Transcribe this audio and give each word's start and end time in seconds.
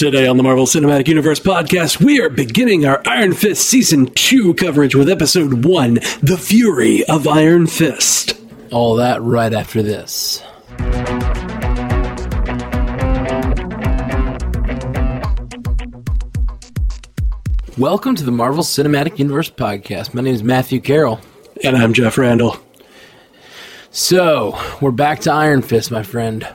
Today 0.00 0.26
on 0.26 0.38
the 0.38 0.42
Marvel 0.42 0.64
Cinematic 0.64 1.08
Universe 1.08 1.40
podcast, 1.40 2.02
we 2.02 2.22
are 2.22 2.30
beginning 2.30 2.86
our 2.86 3.02
Iron 3.04 3.34
Fist 3.34 3.68
Season 3.68 4.06
2 4.06 4.54
coverage 4.54 4.94
with 4.94 5.10
Episode 5.10 5.66
1 5.66 5.94
The 6.22 6.38
Fury 6.40 7.04
of 7.04 7.28
Iron 7.28 7.66
Fist. 7.66 8.32
All 8.70 8.96
that 8.96 9.20
right 9.20 9.52
after 9.52 9.82
this. 9.82 10.42
Welcome 17.76 18.16
to 18.16 18.24
the 18.24 18.32
Marvel 18.32 18.64
Cinematic 18.64 19.18
Universe 19.18 19.50
podcast. 19.50 20.14
My 20.14 20.22
name 20.22 20.34
is 20.34 20.42
Matthew 20.42 20.80
Carroll. 20.80 21.20
And 21.62 21.76
I'm 21.76 21.92
Jeff 21.92 22.16
Randall. 22.16 22.56
So, 23.90 24.58
we're 24.80 24.92
back 24.92 25.20
to 25.20 25.30
Iron 25.30 25.60
Fist, 25.60 25.90
my 25.90 26.02
friend. 26.02 26.48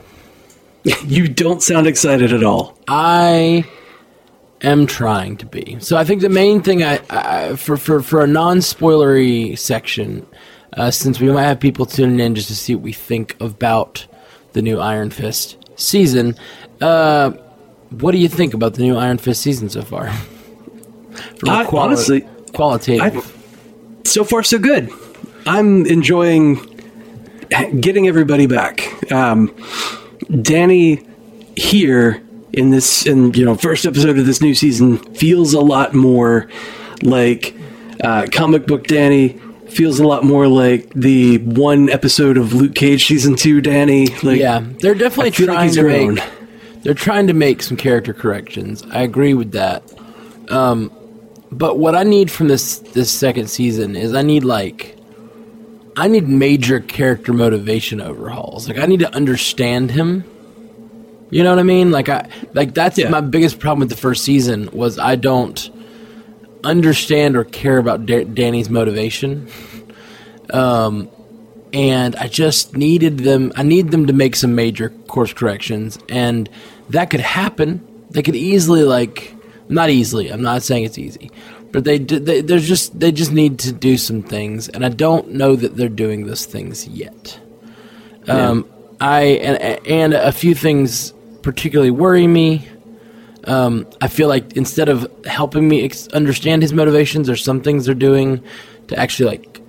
You 1.04 1.26
don't 1.28 1.62
sound 1.62 1.86
excited 1.86 2.32
at 2.32 2.44
all. 2.44 2.78
I 2.86 3.64
am 4.62 4.86
trying 4.86 5.36
to 5.38 5.46
be. 5.46 5.76
So 5.80 5.96
I 5.96 6.04
think 6.04 6.20
the 6.20 6.28
main 6.28 6.62
thing 6.62 6.82
I, 6.84 7.00
I 7.10 7.56
for 7.56 7.76
for 7.76 8.00
for 8.02 8.22
a 8.22 8.26
non-spoilery 8.26 9.58
section, 9.58 10.26
uh, 10.76 10.90
since 10.90 11.18
we 11.20 11.30
might 11.30 11.44
have 11.44 11.58
people 11.60 11.86
tuning 11.86 12.20
in 12.20 12.34
just 12.34 12.48
to 12.48 12.54
see 12.56 12.74
what 12.74 12.84
we 12.84 12.92
think 12.92 13.36
about 13.40 14.06
the 14.52 14.62
new 14.62 14.78
Iron 14.80 15.10
Fist 15.10 15.56
season, 15.76 16.36
uh, 16.80 17.30
what 17.90 18.12
do 18.12 18.18
you 18.18 18.28
think 18.28 18.54
about 18.54 18.74
the 18.74 18.82
new 18.82 18.96
Iron 18.96 19.18
Fist 19.18 19.42
season 19.42 19.68
so 19.68 19.82
far? 19.82 20.06
I- 21.48 21.64
quali- 21.64 21.84
honestly, 21.88 22.26
qualitative. 22.54 23.32
So 24.04 24.22
far, 24.24 24.42
so 24.44 24.58
good. 24.58 24.90
I'm 25.46 25.84
enjoying 25.86 26.56
getting 27.80 28.08
everybody 28.08 28.46
back. 28.46 29.10
Um, 29.12 29.54
Danny 30.42 31.06
here 31.56 32.22
in 32.52 32.70
this, 32.70 33.06
in 33.06 33.32
you 33.34 33.44
know, 33.44 33.54
first 33.54 33.84
episode 33.86 34.18
of 34.18 34.26
this 34.26 34.40
new 34.40 34.54
season 34.54 34.98
feels 35.14 35.54
a 35.54 35.60
lot 35.60 35.94
more 35.94 36.48
like 37.02 37.54
uh, 38.02 38.26
comic 38.32 38.66
book 38.66 38.86
Danny. 38.86 39.40
Feels 39.68 39.98
a 39.98 40.06
lot 40.06 40.24
more 40.24 40.46
like 40.46 40.88
the 40.94 41.38
one 41.38 41.90
episode 41.90 42.38
of 42.38 42.52
Luke 42.54 42.74
Cage 42.74 43.04
season 43.06 43.34
two 43.34 43.60
Danny. 43.60 44.06
Like, 44.22 44.38
yeah, 44.38 44.64
they're 44.80 44.94
definitely 44.94 45.32
feel 45.32 45.48
like 45.48 45.72
trying 45.72 45.72
to 45.72 45.82
make. 46.14 46.24
They're 46.82 46.94
trying 46.94 47.26
to 47.26 47.34
make 47.34 47.62
some 47.62 47.76
character 47.76 48.14
corrections. 48.14 48.84
I 48.90 49.02
agree 49.02 49.34
with 49.34 49.52
that. 49.52 49.82
Um, 50.50 50.92
but 51.50 51.78
what 51.78 51.96
I 51.96 52.04
need 52.04 52.30
from 52.30 52.46
this 52.48 52.78
this 52.78 53.10
second 53.10 53.50
season 53.50 53.96
is 53.96 54.14
I 54.14 54.22
need 54.22 54.44
like 54.44 54.95
I 55.96 56.08
need 56.08 56.28
major 56.28 56.80
character 56.80 57.32
motivation 57.32 58.00
overhauls. 58.00 58.68
Like 58.68 58.78
I 58.78 58.86
need 58.86 59.00
to 59.00 59.14
understand 59.14 59.90
him. 59.90 60.24
You 61.30 61.42
know 61.42 61.50
what 61.50 61.58
I 61.58 61.62
mean? 61.64 61.90
Like 61.90 62.08
I 62.08 62.28
like 62.54 62.74
that's 62.74 62.98
Yeah. 62.98 63.08
my 63.08 63.20
biggest 63.22 63.58
problem 63.58 63.80
with 63.80 63.88
the 63.90 63.96
first 63.96 64.22
season 64.24 64.68
was 64.72 64.98
I 64.98 65.16
don't 65.16 65.70
understand 66.64 67.36
or 67.36 67.44
care 67.44 67.78
about 67.78 68.06
da- 68.06 68.24
Danny's 68.24 68.68
motivation. 68.70 69.48
Um 70.50 71.08
and 71.72 72.14
I 72.16 72.28
just 72.28 72.76
needed 72.76 73.18
them 73.20 73.52
I 73.56 73.62
need 73.62 73.90
them 73.90 74.06
to 74.06 74.12
make 74.12 74.36
some 74.36 74.54
major 74.54 74.90
course 75.08 75.32
corrections 75.32 75.98
and 76.08 76.48
that 76.90 77.10
could 77.10 77.20
happen. 77.20 77.86
They 78.10 78.22
could 78.22 78.36
easily 78.36 78.82
like 78.84 79.34
not 79.68 79.90
easily. 79.90 80.28
I'm 80.30 80.42
not 80.42 80.62
saying 80.62 80.84
it's 80.84 80.98
easy. 80.98 81.30
But 81.76 81.84
they, 81.84 81.98
they 81.98 82.40
there's 82.40 82.66
just 82.66 82.98
they 82.98 83.12
just 83.12 83.32
need 83.32 83.58
to 83.58 83.72
do 83.72 83.98
some 83.98 84.22
things 84.22 84.70
and 84.70 84.82
I 84.82 84.88
don't 84.88 85.32
know 85.32 85.54
that 85.56 85.76
they're 85.76 85.90
doing 85.90 86.24
those 86.26 86.46
things 86.46 86.88
yet. 86.88 87.38
Um 88.26 88.66
I 88.98 89.20
and 89.20 89.86
and 89.86 90.14
a 90.14 90.32
few 90.32 90.54
things 90.54 91.12
particularly 91.42 91.90
worry 91.90 92.26
me. 92.26 92.66
Um, 93.44 93.86
I 94.00 94.08
feel 94.08 94.28
like 94.28 94.56
instead 94.56 94.88
of 94.88 95.06
helping 95.24 95.68
me 95.68 95.84
ex- 95.84 96.08
understand 96.08 96.62
his 96.62 96.72
motivations, 96.72 97.26
there's 97.26 97.44
some 97.44 97.60
things 97.60 97.86
they're 97.86 97.94
doing 97.94 98.42
to 98.88 98.98
actually 98.98 99.28
like 99.28 99.60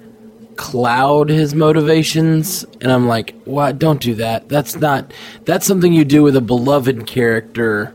cloud 0.56 1.30
his 1.30 1.54
motivations, 1.54 2.66
and 2.82 2.92
I'm 2.92 3.08
like, 3.08 3.36
what? 3.44 3.80
Don't 3.80 4.02
do 4.02 4.16
that. 4.16 4.50
That's 4.50 4.76
not. 4.78 5.14
That's 5.46 5.66
something 5.66 5.94
you 5.94 6.06
do 6.06 6.24
with 6.24 6.36
a 6.36 6.42
beloved 6.42 7.06
character. 7.06 7.94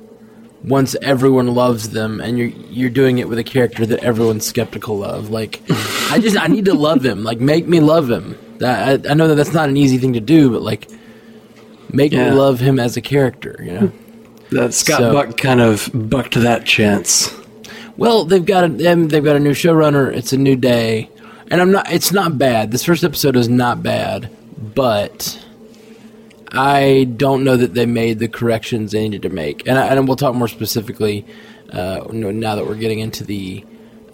Once 0.64 0.94
everyone 1.02 1.48
loves 1.54 1.90
them, 1.90 2.20
and 2.20 2.38
you're 2.38 2.46
you're 2.70 2.90
doing 2.90 3.18
it 3.18 3.28
with 3.28 3.38
a 3.38 3.44
character 3.44 3.84
that 3.84 3.98
everyone's 4.04 4.46
skeptical 4.46 5.02
of. 5.02 5.28
Like, 5.30 5.60
I 6.10 6.20
just 6.20 6.36
I 6.38 6.46
need 6.46 6.66
to 6.66 6.74
love 6.74 7.04
him. 7.04 7.24
Like, 7.24 7.40
make 7.40 7.66
me 7.66 7.80
love 7.80 8.08
him. 8.08 8.38
That 8.58 9.06
I, 9.06 9.10
I 9.10 9.14
know 9.14 9.26
that 9.28 9.34
that's 9.34 9.52
not 9.52 9.68
an 9.68 9.76
easy 9.76 9.98
thing 9.98 10.12
to 10.12 10.20
do, 10.20 10.50
but 10.50 10.62
like, 10.62 10.88
make 11.92 12.12
Yeah. 12.12 12.30
me 12.30 12.36
love 12.36 12.60
him 12.60 12.78
as 12.78 12.96
a 12.96 13.00
character. 13.00 13.56
You 13.60 13.72
know. 13.72 13.92
that 14.50 14.72
Scott 14.72 14.98
So- 15.00 15.12
Buck 15.12 15.36
kind 15.36 15.60
of 15.60 15.90
bucked 15.92 16.34
that 16.34 16.64
chance. 16.64 17.34
Well, 17.96 18.24
they've 18.24 18.44
got 18.44 18.64
a, 18.64 18.68
they've 18.68 19.24
got 19.24 19.34
a 19.36 19.40
new 19.40 19.52
showrunner. 19.52 20.14
It's 20.16 20.32
a 20.32 20.38
new 20.38 20.54
day, 20.56 21.10
and 21.50 21.60
I'm 21.60 21.72
not. 21.72 21.90
It's 21.92 22.12
not 22.12 22.38
bad. 22.38 22.70
This 22.70 22.84
first 22.84 23.02
episode 23.02 23.34
is 23.36 23.48
not 23.48 23.82
bad, 23.82 24.30
but 24.76 25.41
I 26.52 27.04
don't 27.16 27.44
know 27.44 27.56
that 27.56 27.72
they 27.74 27.86
made 27.86 28.18
the 28.18 28.28
corrections 28.28 28.92
they 28.92 29.02
needed 29.02 29.22
to 29.22 29.30
make. 29.30 29.66
And, 29.66 29.78
I, 29.78 29.86
and 29.86 30.06
we'll 30.06 30.16
talk 30.16 30.34
more 30.34 30.48
specifically 30.48 31.26
uh, 31.70 32.06
now 32.12 32.54
that 32.54 32.66
we're 32.66 32.76
getting 32.76 32.98
into 32.98 33.24
the 33.24 33.64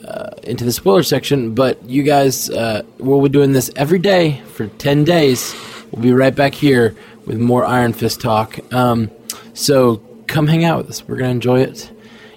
uh, 0.07 0.31
into 0.45 0.65
the 0.65 0.73
spoiler 0.73 1.03
section. 1.03 1.55
But 1.55 1.85
you 1.85 2.05
guys, 2.05 2.49
uh, 2.51 2.83
we'll 2.99 3.21
be 3.21 3.29
doing 3.29 3.53
this 3.53 3.71
every 3.77 3.99
day 3.99 4.41
for 4.55 4.69
ten 4.69 5.05
days. 5.05 5.55
We'll 5.91 6.03
be 6.03 6.13
right 6.13 6.35
back 6.35 6.55
here 6.55 6.95
with 7.27 7.39
more 7.39 7.65
Iron 7.65 7.93
Fist 7.93 8.21
talk. 8.21 8.59
Um, 8.73 9.11
so 9.55 9.97
come 10.29 10.47
hang 10.47 10.65
out 10.65 10.79
with 10.79 10.91
us. 10.91 11.07
We're 11.07 11.17
gonna 11.17 11.31
enjoy 11.31 11.61
it, 11.63 11.91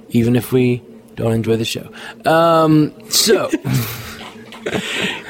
even 0.10 0.36
if 0.36 0.52
we 0.52 0.82
don't 1.16 1.34
enjoy 1.34 1.58
the 1.58 1.66
show. 1.66 1.92
Um, 2.26 2.94
so. 3.10 3.50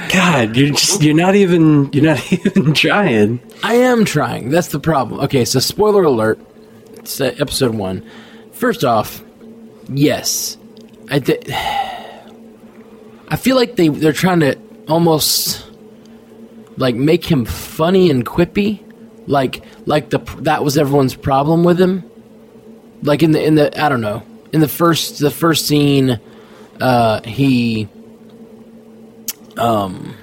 God, 0.09 0.55
you're 0.55 0.71
just 0.71 1.01
you're 1.01 1.15
not 1.15 1.35
even 1.35 1.91
you're 1.93 2.03
not 2.03 2.31
even 2.45 2.73
trying. 2.73 3.39
I 3.63 3.75
am 3.75 4.05
trying. 4.05 4.49
That's 4.49 4.69
the 4.69 4.79
problem. 4.79 5.21
Okay, 5.21 5.45
so 5.45 5.59
spoiler 5.59 6.03
alert. 6.03 6.39
It's 6.93 7.19
uh, 7.19 7.33
episode 7.39 7.75
one. 7.75 8.07
First 8.51 8.83
off, 8.83 9.23
yes, 9.89 10.57
I 11.09 11.19
th- 11.19 11.49
I 13.29 13.35
feel 13.37 13.55
like 13.55 13.75
they 13.75 13.87
they're 13.87 14.13
trying 14.13 14.41
to 14.41 14.57
almost 14.87 15.65
like 16.77 16.95
make 16.95 17.25
him 17.25 17.45
funny 17.45 18.09
and 18.09 18.25
quippy, 18.25 18.81
like 19.27 19.63
like 19.85 20.09
the 20.09 20.19
that 20.39 20.63
was 20.63 20.77
everyone's 20.77 21.15
problem 21.15 21.63
with 21.63 21.79
him. 21.79 22.03
Like 23.03 23.23
in 23.23 23.31
the 23.31 23.43
in 23.43 23.55
the 23.55 23.81
I 23.81 23.89
don't 23.89 24.01
know 24.01 24.23
in 24.51 24.59
the 24.59 24.67
first 24.67 25.19
the 25.19 25.31
first 25.31 25.67
scene, 25.67 26.19
uh, 26.79 27.21
he 27.23 27.87
um 29.57 30.15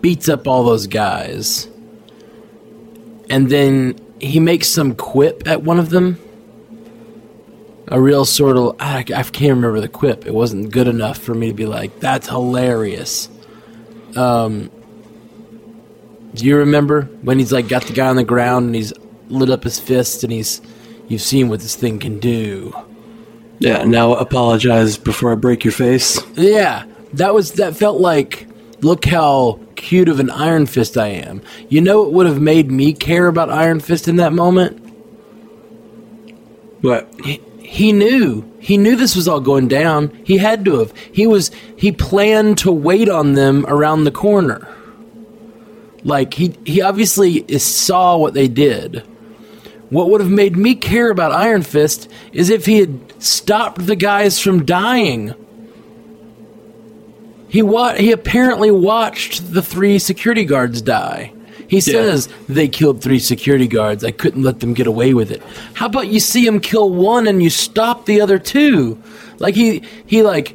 beats 0.00 0.28
up 0.28 0.46
all 0.48 0.64
those 0.64 0.86
guys 0.86 1.68
and 3.32 3.48
then 3.48 3.98
he 4.20 4.38
makes 4.38 4.68
some 4.68 4.94
quip 4.94 5.48
at 5.48 5.62
one 5.62 5.78
of 5.78 5.90
them. 5.90 6.18
A 7.88 8.00
real 8.00 8.24
sort 8.24 8.56
of 8.56 8.76
I, 8.78 8.98
I 8.98 9.22
can't 9.22 9.56
remember 9.56 9.80
the 9.80 9.88
quip. 9.88 10.26
It 10.26 10.34
wasn't 10.34 10.70
good 10.70 10.86
enough 10.86 11.18
for 11.18 11.34
me 11.34 11.48
to 11.48 11.54
be 11.54 11.66
like, 11.66 11.98
"That's 11.98 12.28
hilarious." 12.28 13.28
Um, 14.16 14.70
do 16.34 16.44
you 16.44 16.58
remember 16.58 17.02
when 17.22 17.38
he's 17.38 17.52
like 17.52 17.68
got 17.68 17.84
the 17.84 17.92
guy 17.92 18.06
on 18.06 18.16
the 18.16 18.24
ground 18.24 18.66
and 18.66 18.74
he's 18.74 18.92
lit 19.28 19.50
up 19.50 19.64
his 19.64 19.78
fist 19.78 20.24
and 20.24 20.32
he's 20.32 20.60
you've 21.08 21.22
seen 21.22 21.48
what 21.48 21.60
this 21.60 21.74
thing 21.74 21.98
can 21.98 22.18
do? 22.18 22.74
Yeah, 23.58 23.84
now 23.84 24.14
apologize 24.14 24.98
before 24.98 25.32
I 25.32 25.36
break 25.36 25.64
your 25.64 25.72
face. 25.72 26.20
Yeah, 26.36 26.84
that 27.14 27.34
was 27.34 27.52
that 27.52 27.76
felt 27.76 28.00
like 28.00 28.46
look 28.80 29.04
how 29.04 29.60
cute 29.76 30.08
of 30.08 30.20
an 30.20 30.30
Iron 30.30 30.66
Fist 30.66 30.96
I 30.96 31.08
am. 31.08 31.42
You 31.68 31.80
know, 31.80 32.04
it 32.04 32.12
would 32.12 32.26
have 32.26 32.40
made 32.40 32.70
me 32.70 32.92
care 32.92 33.26
about 33.26 33.50
Iron 33.50 33.80
Fist 33.80 34.08
in 34.08 34.16
that 34.16 34.32
moment. 34.32 34.78
What? 36.80 37.08
he, 37.24 37.40
he 37.72 37.90
knew 37.92 38.44
he 38.58 38.76
knew 38.76 38.96
this 38.96 39.16
was 39.16 39.26
all 39.26 39.40
going 39.40 39.66
down 39.66 40.08
he 40.24 40.36
had 40.36 40.62
to 40.64 40.78
have 40.78 40.92
he 41.10 41.26
was 41.26 41.50
he 41.74 41.90
planned 41.90 42.58
to 42.58 42.70
wait 42.70 43.08
on 43.08 43.32
them 43.32 43.64
around 43.66 44.04
the 44.04 44.10
corner 44.10 44.68
like 46.04 46.34
he 46.34 46.54
he 46.66 46.82
obviously 46.82 47.36
is, 47.48 47.64
saw 47.64 48.18
what 48.18 48.34
they 48.34 48.46
did 48.46 48.98
what 49.88 50.10
would 50.10 50.20
have 50.20 50.30
made 50.30 50.54
me 50.54 50.74
care 50.74 51.10
about 51.10 51.32
iron 51.32 51.62
fist 51.62 52.10
is 52.32 52.50
if 52.50 52.66
he 52.66 52.78
had 52.78 53.22
stopped 53.22 53.86
the 53.86 53.96
guys 53.96 54.38
from 54.38 54.66
dying 54.66 55.34
he 57.52 57.60
wa- 57.62 57.94
he 57.94 58.10
apparently 58.12 58.70
watched 58.70 59.52
the 59.52 59.62
three 59.62 59.98
security 59.98 60.44
guards 60.44 60.82
die 60.82 61.32
he 61.72 61.80
says 61.80 62.28
they 62.50 62.68
killed 62.68 63.00
three 63.00 63.18
security 63.18 63.66
guards. 63.66 64.04
I 64.04 64.10
couldn't 64.10 64.42
let 64.42 64.60
them 64.60 64.74
get 64.74 64.86
away 64.86 65.14
with 65.14 65.30
it. 65.30 65.42
How 65.72 65.86
about 65.86 66.08
you 66.08 66.20
see 66.20 66.46
him 66.46 66.60
kill 66.60 66.90
one 66.90 67.26
and 67.26 67.42
you 67.42 67.48
stop 67.48 68.04
the 68.04 68.20
other 68.20 68.38
two? 68.38 69.02
Like 69.38 69.54
he 69.54 69.82
he 70.04 70.22
like 70.22 70.50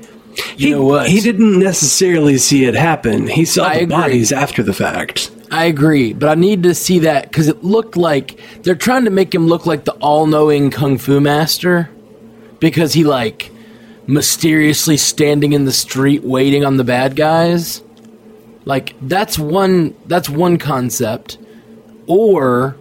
you 0.57 0.67
he, 0.67 0.71
know 0.73 0.83
what? 0.83 1.09
He 1.09 1.19
didn't 1.19 1.57
necessarily 1.57 2.37
see 2.37 2.65
it 2.65 2.75
happen. 2.75 3.25
He 3.25 3.45
saw 3.45 3.65
I 3.65 3.77
the 3.77 3.83
agree. 3.85 3.95
bodies 3.95 4.31
after 4.31 4.61
the 4.61 4.73
fact. 4.73 5.31
I 5.49 5.65
agree, 5.65 6.13
but 6.13 6.29
I 6.29 6.35
need 6.35 6.61
to 6.63 6.75
see 6.75 6.99
that 6.99 7.23
because 7.31 7.47
it 7.47 7.63
looked 7.63 7.97
like 7.97 8.39
they're 8.61 8.75
trying 8.75 9.05
to 9.05 9.11
make 9.11 9.33
him 9.33 9.47
look 9.47 9.65
like 9.65 9.85
the 9.85 9.93
all-knowing 9.93 10.69
kung 10.69 10.99
fu 10.99 11.19
master. 11.19 11.89
because 12.59 12.93
he 12.93 13.03
like 13.03 13.49
mysteriously 14.07 14.97
standing 14.97 15.53
in 15.53 15.65
the 15.65 15.71
street 15.71 16.23
waiting 16.23 16.63
on 16.65 16.77
the 16.77 16.83
bad 16.83 17.15
guys. 17.15 17.81
Like 18.65 18.95
that's 19.01 19.37
one 19.37 19.95
that's 20.05 20.29
one 20.29 20.57
concept. 20.57 21.37
Or 22.07 22.75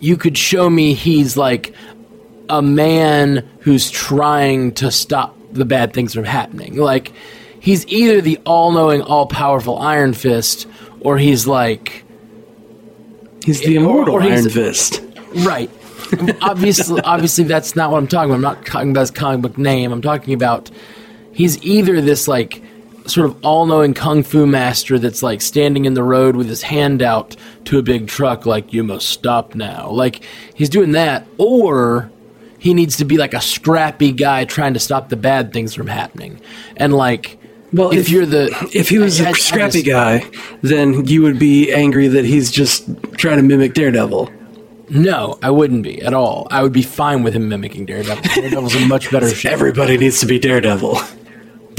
you 0.00 0.16
could 0.16 0.36
show 0.36 0.68
me 0.70 0.94
he's 0.94 1.36
like 1.36 1.74
a 2.48 2.60
man 2.62 3.48
who's 3.60 3.90
trying 3.90 4.72
to 4.74 4.90
stop 4.90 5.36
the 5.52 5.64
bad 5.64 5.92
things 5.92 6.14
from 6.14 6.24
happening. 6.24 6.76
Like 6.76 7.12
he's 7.60 7.86
either 7.86 8.20
the 8.20 8.38
all-knowing, 8.46 9.02
all-powerful 9.02 9.78
Iron 9.78 10.12
Fist 10.14 10.66
or 11.00 11.18
he's 11.18 11.46
like 11.46 12.04
He's 13.44 13.60
the 13.60 13.76
immortal 13.76 14.14
or 14.16 14.20
he's- 14.22 14.40
Iron 14.42 14.50
Fist. 14.50 15.02
Right. 15.36 15.70
obviously, 16.42 17.00
obviously, 17.02 17.44
that's 17.44 17.76
not 17.76 17.90
what 17.90 17.98
I'm 17.98 18.06
talking 18.08 18.30
about. 18.30 18.36
I'm 18.36 18.42
not 18.58 18.66
talking 18.66 18.90
about 18.90 19.00
his 19.02 19.10
comic 19.10 19.42
book 19.42 19.58
name. 19.58 19.92
I'm 19.92 20.02
talking 20.02 20.34
about 20.34 20.70
he's 21.32 21.62
either 21.64 22.00
this 22.00 22.26
like 22.28 22.62
sort 23.06 23.26
of 23.26 23.44
all-knowing 23.44 23.94
kung 23.94 24.22
fu 24.22 24.46
master 24.46 24.98
that's 24.98 25.22
like 25.22 25.40
standing 25.40 25.84
in 25.84 25.94
the 25.94 26.02
road 26.02 26.36
with 26.36 26.48
his 26.48 26.62
hand 26.62 27.02
out 27.02 27.34
to 27.64 27.78
a 27.78 27.82
big 27.82 28.06
truck, 28.08 28.46
like 28.46 28.72
you 28.72 28.84
must 28.84 29.08
stop 29.08 29.54
now. 29.54 29.88
Like 29.90 30.22
he's 30.54 30.68
doing 30.68 30.92
that, 30.92 31.26
or 31.38 32.10
he 32.58 32.74
needs 32.74 32.96
to 32.98 33.04
be 33.04 33.16
like 33.16 33.34
a 33.34 33.40
scrappy 33.40 34.12
guy 34.12 34.44
trying 34.44 34.74
to 34.74 34.80
stop 34.80 35.08
the 35.08 35.16
bad 35.16 35.52
things 35.52 35.74
from 35.74 35.86
happening. 35.86 36.40
And 36.76 36.92
like, 36.94 37.38
Well, 37.72 37.90
if, 37.90 38.10
you're 38.10 38.26
the 38.26 38.50
If 38.74 38.90
he 38.90 38.98
was 38.98 39.18
I- 39.20 39.24
I- 39.24 39.26
a 39.28 39.30
I 39.30 39.32
scrappy 39.32 39.82
just- 39.82 39.86
guy, 39.86 40.30
then 40.60 41.06
you 41.06 41.22
would 41.22 41.38
be 41.38 41.72
angry 41.72 42.06
that 42.08 42.26
he's 42.26 42.50
just 42.50 42.84
trying 43.16 43.38
to 43.38 43.42
mimic 43.42 43.72
Daredevil. 43.74 44.30
No, 44.90 45.38
I 45.42 45.50
wouldn't 45.50 45.82
be 45.82 46.02
at 46.02 46.14
all. 46.14 46.46
I 46.50 46.62
would 46.62 46.72
be 46.72 46.82
fine 46.82 47.22
with 47.22 47.34
him 47.34 47.48
mimicking 47.48 47.86
Daredevil. 47.86 48.22
Daredevil's 48.34 48.74
a 48.74 48.86
much 48.86 49.10
better 49.10 49.28
show. 49.30 49.50
Everybody 49.50 49.96
needs 49.96 50.20
to 50.20 50.26
be 50.26 50.38
Daredevil. 50.38 50.98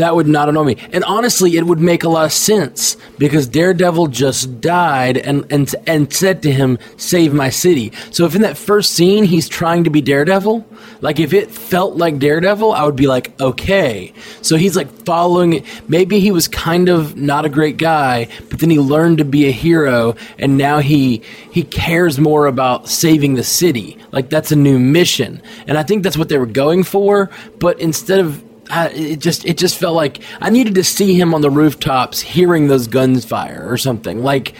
That 0.01 0.15
would 0.15 0.25
not 0.25 0.49
annoy 0.49 0.63
me. 0.63 0.77
And 0.91 1.03
honestly, 1.03 1.57
it 1.57 1.67
would 1.67 1.79
make 1.79 2.03
a 2.03 2.09
lot 2.09 2.25
of 2.25 2.33
sense 2.33 2.97
because 3.19 3.45
Daredevil 3.45 4.07
just 4.07 4.59
died 4.59 5.15
and, 5.15 5.45
and, 5.51 5.75
and 5.85 6.11
said 6.11 6.41
to 6.41 6.51
him, 6.51 6.79
Save 6.97 7.35
my 7.35 7.49
city. 7.49 7.93
So 8.09 8.25
if 8.25 8.33
in 8.33 8.41
that 8.41 8.57
first 8.57 8.93
scene 8.93 9.25
he's 9.25 9.47
trying 9.47 9.83
to 9.83 9.91
be 9.91 10.01
Daredevil, 10.01 10.65
like 11.01 11.19
if 11.19 11.33
it 11.33 11.51
felt 11.51 11.97
like 11.97 12.17
Daredevil, 12.17 12.71
I 12.71 12.83
would 12.83 12.95
be 12.95 13.05
like, 13.05 13.39
okay. 13.39 14.11
So 14.41 14.55
he's 14.55 14.75
like 14.75 14.89
following 15.05 15.53
it. 15.53 15.65
Maybe 15.87 16.19
he 16.19 16.31
was 16.31 16.47
kind 16.47 16.89
of 16.89 17.15
not 17.15 17.45
a 17.45 17.49
great 17.49 17.77
guy, 17.77 18.27
but 18.49 18.57
then 18.57 18.71
he 18.71 18.79
learned 18.79 19.19
to 19.19 19.25
be 19.25 19.47
a 19.47 19.51
hero 19.51 20.15
and 20.39 20.57
now 20.57 20.79
he 20.79 21.21
he 21.51 21.61
cares 21.61 22.19
more 22.19 22.47
about 22.47 22.89
saving 22.89 23.35
the 23.35 23.43
city. 23.43 23.99
Like 24.11 24.31
that's 24.31 24.51
a 24.51 24.55
new 24.55 24.79
mission. 24.79 25.43
And 25.67 25.77
I 25.77 25.83
think 25.83 26.01
that's 26.01 26.17
what 26.17 26.29
they 26.29 26.39
were 26.39 26.47
going 26.47 26.83
for, 26.83 27.29
but 27.59 27.79
instead 27.79 28.19
of 28.19 28.43
I, 28.71 28.87
it 28.89 29.19
just 29.19 29.45
it 29.45 29.57
just 29.57 29.77
felt 29.77 29.95
like 29.95 30.21
I 30.39 30.49
needed 30.49 30.75
to 30.75 30.83
see 30.83 31.13
him 31.13 31.33
on 31.33 31.41
the 31.41 31.49
rooftops 31.49 32.21
hearing 32.21 32.67
those 32.67 32.87
guns 32.87 33.25
fire 33.25 33.65
or 33.67 33.77
something. 33.77 34.23
Like 34.23 34.55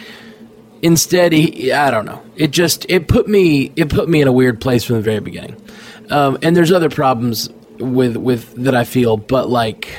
instead, 0.82 1.32
he 1.32 1.72
I 1.72 1.90
don't 1.90 2.04
know. 2.04 2.22
It 2.36 2.50
just 2.50 2.86
it 2.88 3.08
put 3.08 3.26
me 3.26 3.72
it 3.76 3.88
put 3.88 4.08
me 4.08 4.20
in 4.20 4.28
a 4.28 4.32
weird 4.32 4.60
place 4.60 4.84
from 4.84 4.96
the 4.96 5.02
very 5.02 5.20
beginning. 5.20 5.56
Um, 6.10 6.38
and 6.42 6.54
there's 6.54 6.72
other 6.72 6.90
problems 6.90 7.48
with 7.78 8.16
with 8.16 8.54
that 8.56 8.74
I 8.74 8.84
feel, 8.84 9.16
but 9.16 9.48
like 9.48 9.96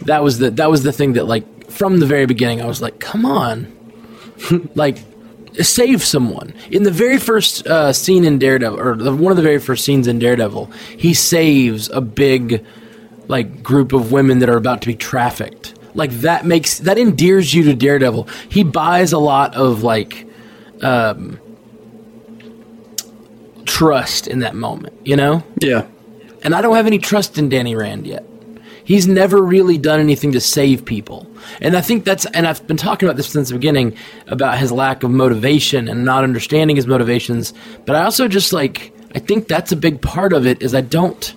that 0.00 0.22
was 0.22 0.38
the 0.38 0.50
that 0.52 0.70
was 0.70 0.82
the 0.82 0.92
thing 0.92 1.12
that 1.12 1.26
like 1.26 1.70
from 1.70 2.00
the 2.00 2.06
very 2.06 2.26
beginning 2.26 2.60
I 2.60 2.66
was 2.66 2.82
like, 2.82 2.98
come 2.98 3.24
on, 3.24 3.72
like 4.74 4.98
save 5.60 6.04
someone 6.04 6.54
in 6.70 6.82
the 6.82 6.90
very 6.90 7.18
first 7.18 7.66
uh, 7.66 7.92
scene 7.92 8.24
in 8.24 8.38
Daredevil, 8.38 8.80
or 8.80 8.96
the, 8.96 9.14
one 9.14 9.30
of 9.32 9.36
the 9.36 9.42
very 9.42 9.58
first 9.58 9.84
scenes 9.84 10.06
in 10.06 10.18
Daredevil. 10.18 10.66
He 10.96 11.14
saves 11.14 11.88
a 11.90 12.00
big 12.00 12.64
like 13.28 13.62
group 13.62 13.92
of 13.92 14.10
women 14.10 14.40
that 14.40 14.48
are 14.48 14.56
about 14.56 14.82
to 14.82 14.88
be 14.88 14.94
trafficked. 14.94 15.74
Like 15.94 16.10
that 16.20 16.44
makes 16.44 16.78
that 16.80 16.98
endears 16.98 17.54
you 17.54 17.64
to 17.64 17.74
Daredevil. 17.74 18.28
He 18.48 18.64
buys 18.64 19.12
a 19.12 19.18
lot 19.18 19.54
of 19.54 19.82
like 19.82 20.26
um, 20.82 21.38
trust 23.64 24.26
in 24.26 24.40
that 24.40 24.54
moment, 24.54 24.94
you 25.04 25.16
know. 25.16 25.44
Yeah. 25.60 25.86
And 26.42 26.54
I 26.54 26.62
don't 26.62 26.76
have 26.76 26.86
any 26.86 26.98
trust 26.98 27.38
in 27.38 27.48
Danny 27.48 27.74
Rand 27.74 28.06
yet. 28.06 28.24
He's 28.84 29.06
never 29.06 29.42
really 29.42 29.76
done 29.76 30.00
anything 30.00 30.32
to 30.32 30.40
save 30.40 30.84
people. 30.86 31.30
And 31.60 31.76
I 31.76 31.82
think 31.82 32.04
that's, 32.04 32.24
and 32.26 32.46
I've 32.46 32.66
been 32.66 32.78
talking 32.78 33.06
about 33.06 33.16
this 33.16 33.28
since 33.28 33.50
the 33.50 33.54
beginning 33.54 33.94
about 34.28 34.56
his 34.56 34.72
lack 34.72 35.02
of 35.02 35.10
motivation 35.10 35.88
and 35.88 36.06
not 36.06 36.24
understanding 36.24 36.76
his 36.76 36.86
motivations. 36.86 37.52
But 37.84 37.96
I 37.96 38.04
also 38.04 38.28
just 38.28 38.54
like, 38.54 38.92
I 39.14 39.18
think 39.18 39.46
that's 39.46 39.72
a 39.72 39.76
big 39.76 40.00
part 40.00 40.32
of 40.32 40.46
it 40.46 40.62
is 40.62 40.74
I 40.74 40.80
don't, 40.80 41.34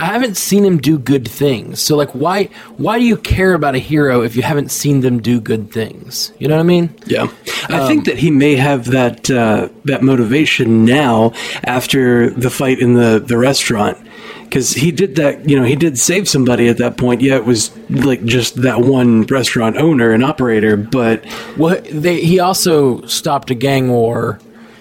I 0.00 0.06
haven't 0.06 0.36
seen 0.38 0.64
him 0.64 0.78
do 0.78 0.98
good 0.98 1.28
things. 1.28 1.80
So 1.80 1.94
like, 1.94 2.10
why, 2.12 2.44
why 2.78 2.98
do 2.98 3.04
you 3.04 3.18
care 3.18 3.52
about 3.52 3.74
a 3.74 3.78
hero 3.78 4.22
if 4.22 4.34
you 4.34 4.42
haven't 4.42 4.70
seen 4.70 5.00
them 5.02 5.20
do 5.20 5.40
good 5.40 5.70
things? 5.70 6.32
You 6.38 6.48
know 6.48 6.56
what 6.56 6.62
I 6.62 6.64
mean? 6.64 6.94
Yeah, 7.06 7.30
I 7.68 7.86
think 7.86 8.06
that 8.06 8.16
he 8.18 8.30
may 8.30 8.56
have 8.56 8.86
that 8.86 9.30
uh, 9.30 9.68
that 9.84 10.02
motivation 10.02 10.86
now 10.86 11.32
after 11.64 12.30
the 12.30 12.48
fight 12.48 12.78
in 12.78 12.94
the 12.94 13.22
the 13.24 13.36
restaurant 13.36 13.98
because 14.44 14.72
he 14.72 14.90
did 14.90 15.16
that. 15.16 15.48
You 15.48 15.56
know, 15.56 15.64
he 15.64 15.76
did 15.76 15.98
save 15.98 16.28
somebody 16.28 16.68
at 16.68 16.78
that 16.78 16.96
point. 16.96 17.20
Yeah, 17.20 17.36
it 17.36 17.44
was 17.44 17.76
like 17.90 18.24
just 18.24 18.62
that 18.62 18.80
one 18.80 19.22
restaurant 19.24 19.76
owner 19.76 20.12
and 20.12 20.24
operator, 20.24 20.76
but 20.78 21.24
Well, 21.58 21.80
they, 21.92 22.20
he 22.22 22.40
also 22.40 23.02
stopped 23.02 23.50
a 23.50 23.54
gang 23.54 23.90
war. 23.90 24.40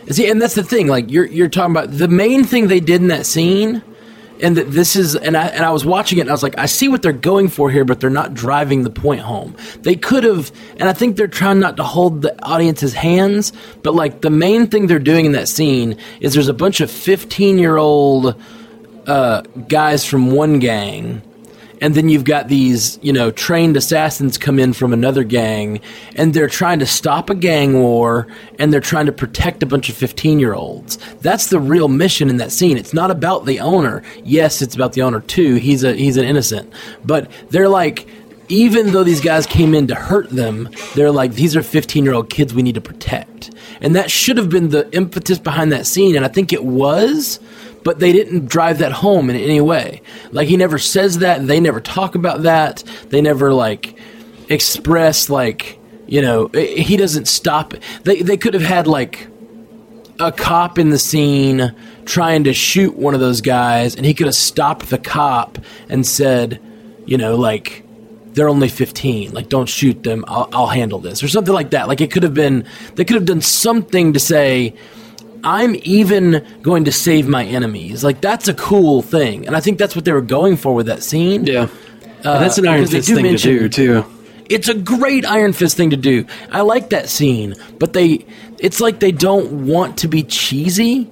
See, 0.10 0.30
and 0.30 0.42
that's 0.42 0.56
the 0.56 0.64
thing. 0.64 0.88
Like 0.88 1.12
you're 1.12 1.26
you're 1.26 1.50
talking 1.50 1.76
about 1.76 1.92
the 1.92 2.08
main 2.08 2.44
thing 2.44 2.68
they 2.68 2.80
did 2.80 3.02
in 3.02 3.10
that 3.10 3.26
scene, 3.28 3.84
and 4.42 4.58
that 4.58 4.72
this 4.72 4.96
is. 4.96 5.16
And 5.16 5.36
I 5.36 5.48
and 5.48 5.66
I 5.66 5.72
was 5.72 5.86
watching 5.86 6.18
it, 6.18 6.22
and 6.22 6.30
I 6.30 6.34
was 6.34 6.44
like, 6.44 6.58
I 6.58 6.66
see 6.66 6.88
what 6.88 7.02
they're 7.02 7.12
going 7.12 7.50
for 7.50 7.70
here, 7.70 7.86
but 7.86 8.00
they're 8.00 8.10
not 8.10 8.34
driving 8.34 8.84
the 8.84 8.90
point 8.90 9.22
home. 9.22 9.56
They 9.82 9.96
could 9.96 10.24
have, 10.24 10.52
and 10.78 10.90
I 10.90 10.94
think 10.94 11.16
they're 11.16 11.28
trying 11.28 11.60
not 11.60 11.78
to 11.78 11.84
hold 11.84 12.22
the 12.22 12.36
audience's 12.44 12.94
hands. 12.94 13.54
But 13.84 13.96
like 13.96 14.22
the 14.22 14.30
main 14.30 14.68
thing 14.68 14.88
they're 14.88 15.00
doing 15.00 15.26
in 15.26 15.32
that 15.34 15.48
scene 15.48 15.98
is 16.20 16.34
there's 16.34 16.48
a 16.48 16.54
bunch 16.54 16.82
of 16.82 16.90
15 16.92 17.58
year 17.58 17.78
old 17.78 18.42
uh, 19.08 19.42
guys 19.68 20.06
from 20.06 20.32
one 20.32 20.60
gang 20.60 21.22
and 21.82 21.96
then 21.96 22.10
you've 22.10 22.24
got 22.24 22.48
these, 22.48 23.00
you 23.02 23.14
know, 23.14 23.32
trained 23.32 23.78
assassins 23.78 24.38
come 24.38 24.60
in 24.60 24.74
from 24.74 24.94
another 24.94 25.24
gang, 25.24 25.80
and 26.16 26.34
they're 26.34 26.48
trying 26.50 26.80
to 26.80 26.86
stop 26.86 27.30
a 27.30 27.36
gang 27.36 27.80
war, 27.80 28.28
and 28.58 28.74
they're 28.74 28.82
trying 28.82 29.06
to 29.06 29.12
protect 29.12 29.64
a 29.64 29.66
bunch 29.66 29.90
of 29.90 29.96
15 29.96 30.40
year 30.40 30.54
olds. 30.54 30.98
That's 31.22 31.48
the 31.48 31.60
real 31.60 31.88
mission 31.88 32.30
in 32.30 32.38
that 32.38 32.52
scene. 32.52 32.78
It's 32.78 32.94
not 32.94 33.12
about 33.12 33.46
the 33.46 33.60
owner. 33.60 34.04
Yes, 34.24 34.62
it's 34.62 34.76
about 34.76 34.94
the 34.94 35.02
owner 35.02 35.22
too. 35.22 35.56
He's 35.56 35.84
a 35.84 35.94
he's 35.94 36.18
an 36.18 36.26
innocent, 36.26 36.72
but 37.04 37.30
they're 37.50 37.70
like. 37.70 38.08
Even 38.52 38.94
though 38.94 39.04
these 39.04 39.22
guys 39.22 39.46
came 39.46 39.76
in 39.76 39.86
to 39.86 39.94
hurt 39.94 40.28
them, 40.32 40.72
they're 40.96 41.12
like, 41.12 41.34
these 41.34 41.56
are 41.56 41.62
15 41.62 42.04
year 42.04 42.16
old 42.16 42.32
kids 42.32 42.52
we 42.52 42.64
need 42.64 42.74
to 42.74 42.82
protect. 42.82 43.52
And 43.80 43.96
that 43.96 44.10
should 44.10 44.38
have 44.38 44.50
been 44.50 44.70
the 44.70 44.92
impetus 44.92 45.38
behind 45.38 45.72
that 45.72 45.86
scene, 45.86 46.16
and 46.16 46.26
I 46.26 46.30
think 46.30 46.52
it 46.52 46.66
was, 46.66 47.40
but 47.84 48.00
they 48.00 48.12
didn't 48.12 48.48
drive 48.48 48.80
that 48.80 48.92
home 48.92 49.30
in 49.30 49.36
any 49.36 49.62
way. 49.62 50.02
Like 50.32 50.48
he 50.48 50.58
never 50.58 50.78
says 50.78 51.20
that. 51.20 51.48
They 51.48 51.60
never 51.60 51.80
talk 51.80 52.16
about 52.16 52.44
that. 52.44 52.84
They 53.10 53.22
never 53.22 53.54
like 53.54 53.98
express 54.50 55.30
like 55.30 55.80
you 56.08 56.22
know 56.22 56.48
he 56.48 56.98
doesn't 56.98 57.28
stop. 57.28 57.74
They 58.04 58.22
they 58.22 58.38
could 58.38 58.54
have 58.54 58.64
had 58.64 58.88
like 58.88 59.28
a 60.20 60.32
cop 60.32 60.78
in 60.78 60.90
the 60.90 61.00
scene 61.00 61.74
trying 62.06 62.44
to 62.44 62.54
shoot 62.54 62.96
one 62.96 63.14
of 63.14 63.20
those 63.20 63.42
guys, 63.42 63.96
and 63.96 64.06
he 64.06 64.14
could 64.14 64.26
have 64.26 64.36
stopped 64.36 64.90
the 64.90 64.98
cop 64.98 65.58
and 65.88 66.06
said, 66.06 66.62
you 67.06 67.18
know, 67.18 67.36
like 67.36 67.84
they're 68.34 68.50
only 68.50 68.70
15 68.70 69.32
like 69.34 69.50
don't 69.50 69.68
shoot 69.68 70.04
them 70.04 70.24
I'll, 70.28 70.48
I'll 70.54 70.68
handle 70.68 71.00
this 71.00 71.24
or 71.24 71.28
something 71.28 71.54
like 71.54 71.72
that 71.72 71.88
like 71.88 72.00
it 72.00 72.12
could 72.12 72.22
have 72.24 72.36
been 72.36 72.64
they 72.96 73.04
could 73.04 73.16
have 73.16 73.26
done 73.26 73.42
something 73.42 74.14
to 74.14 74.20
say 74.20 74.76
I'm 75.44 75.76
even 75.84 76.46
going 76.62 76.86
to 76.86 76.92
save 76.92 77.28
my 77.28 77.46
enemies. 77.46 78.04
Like 78.04 78.22
that's 78.22 78.48
a 78.48 78.54
cool 78.54 79.02
thing, 79.02 79.48
and 79.48 79.56
I 79.56 79.60
think 79.60 79.78
that's 79.78 79.96
what 79.96 80.06
they 80.06 80.12
were 80.12 80.22
going 80.22 80.58
for 80.58 80.74
with 80.74 80.88
that 80.88 81.04
scene. 81.04 81.46
yeah, 81.46 81.68
And 82.18 82.24
that's 82.24 82.58
an 82.58 82.68
Iron 82.68 82.86
Fist 82.88 83.08
thing 83.08 83.24
mention- 83.24 83.54
to 83.54 83.60
do 83.60 83.70
too. 83.70 84.06
It's 84.50 84.68
a 84.68 84.74
great 84.74 85.26
Iron 85.28 85.54
Fist 85.54 85.78
thing 85.78 85.92
to 85.92 85.98
do. 85.98 86.26
I 86.52 86.62
like 86.62 86.90
that 86.90 87.08
scene, 87.08 87.54
but 87.78 87.94
they 87.94 88.26
it's 88.58 88.82
like 88.82 89.00
they 89.00 89.12
don't 89.12 89.68
want 89.68 89.98
to 90.00 90.08
be 90.08 90.24
cheesy. 90.24 91.08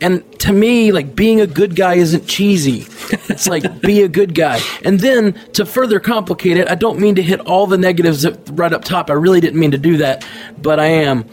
And 0.00 0.24
to 0.40 0.52
me, 0.52 0.92
like 0.92 1.14
being 1.16 1.40
a 1.40 1.46
good 1.46 1.74
guy 1.76 1.94
isn't 1.94 2.26
cheesy. 2.26 2.84
It's 3.30 3.46
like 3.46 3.80
be 3.82 4.02
a 4.02 4.08
good 4.08 4.34
guy. 4.34 4.60
And 4.84 4.98
then 5.00 5.34
to 5.52 5.64
further 5.64 6.00
complicate 6.00 6.56
it, 6.58 6.68
I 6.68 6.74
don't 6.74 6.98
mean 6.98 7.14
to 7.14 7.22
hit 7.22 7.40
all 7.40 7.66
the 7.68 7.78
negatives 7.78 8.26
right 8.50 8.72
up 8.72 8.84
top. 8.84 9.08
I 9.10 9.14
really 9.14 9.40
didn't 9.40 9.58
mean 9.60 9.70
to 9.70 9.78
do 9.78 9.98
that, 9.98 10.26
but 10.60 10.78
I 10.80 10.86
am. 10.86 11.24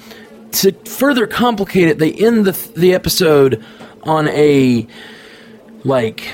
To 0.54 0.72
further 0.86 1.26
complicate 1.28 1.88
it, 1.88 2.00
they 2.00 2.12
end 2.14 2.46
the 2.46 2.52
the 2.76 2.94
episode 2.94 3.64
on 4.04 4.28
a 4.30 4.88
like 5.84 6.34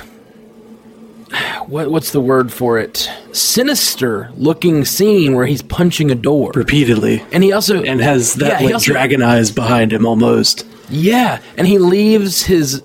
what 1.67 1.91
what's 1.91 2.11
the 2.11 2.19
word 2.21 2.51
for 2.51 2.79
it? 2.79 3.09
Sinister 3.31 4.31
looking 4.35 4.83
scene 4.83 5.35
where 5.35 5.45
he's 5.45 5.61
punching 5.61 6.09
a 6.11 6.15
door. 6.15 6.51
repeatedly, 6.55 7.23
And 7.31 7.43
he 7.43 7.51
also 7.51 7.81
and 7.83 8.01
has 8.01 8.33
that 8.35 8.59
Yeah, 8.61 8.65
like 8.65 8.73
also- 8.75 8.91
dragon 8.91 9.21
eyes 9.21 9.51
behind 9.51 9.93
him 9.93 10.05
almost. 10.05 10.65
Yeah, 10.89 11.39
and 11.55 11.67
he 11.67 11.77
leaves 11.77 12.43
his 12.43 12.81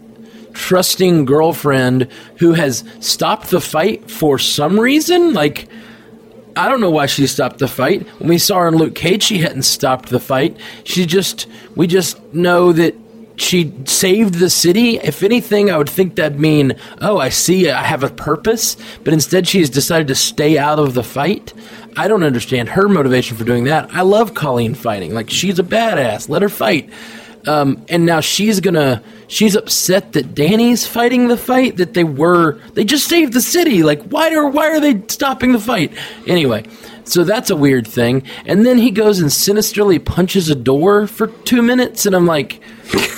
trusting 0.52 1.24
girlfriend 1.24 2.06
who 2.36 2.52
has 2.52 2.84
stopped 3.00 3.48
the 3.50 3.60
fight 3.62 4.10
for 4.10 4.38
some 4.38 4.78
reason. 4.78 5.32
Like, 5.32 5.68
I 6.56 6.68
don't 6.68 6.80
know 6.80 6.90
why 6.90 7.06
she 7.06 7.26
stopped 7.26 7.58
the 7.58 7.68
fight. 7.68 8.06
When 8.18 8.28
we 8.28 8.38
saw 8.38 8.60
her 8.60 8.68
in 8.68 8.76
Luke 8.76 8.94
Cage, 8.94 9.22
she 9.22 9.38
hadn't 9.38 9.62
stopped 9.62 10.08
the 10.08 10.20
fight. 10.20 10.56
She 10.84 11.06
just, 11.06 11.46
we 11.74 11.86
just 11.86 12.20
know 12.32 12.72
that 12.72 12.94
she 13.36 13.72
saved 13.84 14.34
the 14.34 14.50
city. 14.50 14.98
If 14.98 15.22
anything, 15.22 15.70
I 15.70 15.78
would 15.78 15.90
think 15.90 16.14
that'd 16.14 16.38
mean, 16.38 16.76
oh, 17.00 17.18
I 17.18 17.30
see, 17.30 17.68
I 17.68 17.82
have 17.82 18.04
a 18.04 18.10
purpose. 18.10 18.76
But 19.02 19.12
instead, 19.12 19.48
she 19.48 19.58
has 19.58 19.70
decided 19.70 20.06
to 20.08 20.14
stay 20.14 20.56
out 20.56 20.78
of 20.78 20.94
the 20.94 21.02
fight. 21.02 21.52
I 21.96 22.06
don't 22.06 22.22
understand 22.22 22.68
her 22.70 22.88
motivation 22.88 23.36
for 23.36 23.44
doing 23.44 23.64
that. 23.64 23.92
I 23.92 24.02
love 24.02 24.34
Colleen 24.34 24.74
fighting. 24.74 25.14
Like, 25.14 25.30
she's 25.30 25.58
a 25.58 25.64
badass. 25.64 26.28
Let 26.28 26.42
her 26.42 26.48
fight. 26.48 26.90
Um, 27.46 27.84
and 27.88 28.06
now 28.06 28.20
she's 28.20 28.60
gonna, 28.60 29.02
she's 29.34 29.56
upset 29.56 30.12
that 30.12 30.34
Danny's 30.34 30.86
fighting 30.86 31.26
the 31.26 31.36
fight, 31.36 31.76
that 31.78 31.94
they 31.94 32.04
were, 32.04 32.60
they 32.74 32.84
just 32.84 33.08
saved 33.08 33.32
the 33.32 33.40
city. 33.40 33.82
Like, 33.82 34.02
why 34.04 34.32
are, 34.32 34.46
why 34.46 34.68
are 34.68 34.80
they 34.80 35.02
stopping 35.08 35.52
the 35.52 35.58
fight? 35.58 35.92
Anyway. 36.26 36.64
So 37.06 37.22
that's 37.22 37.50
a 37.50 37.56
weird 37.56 37.86
thing. 37.86 38.22
And 38.46 38.64
then 38.64 38.78
he 38.78 38.90
goes 38.90 39.20
and 39.20 39.30
sinisterly 39.30 39.98
punches 39.98 40.48
a 40.48 40.54
door 40.54 41.06
for 41.06 41.26
two 41.26 41.60
minutes, 41.60 42.06
and 42.06 42.16
I'm 42.16 42.24
like, 42.24 42.62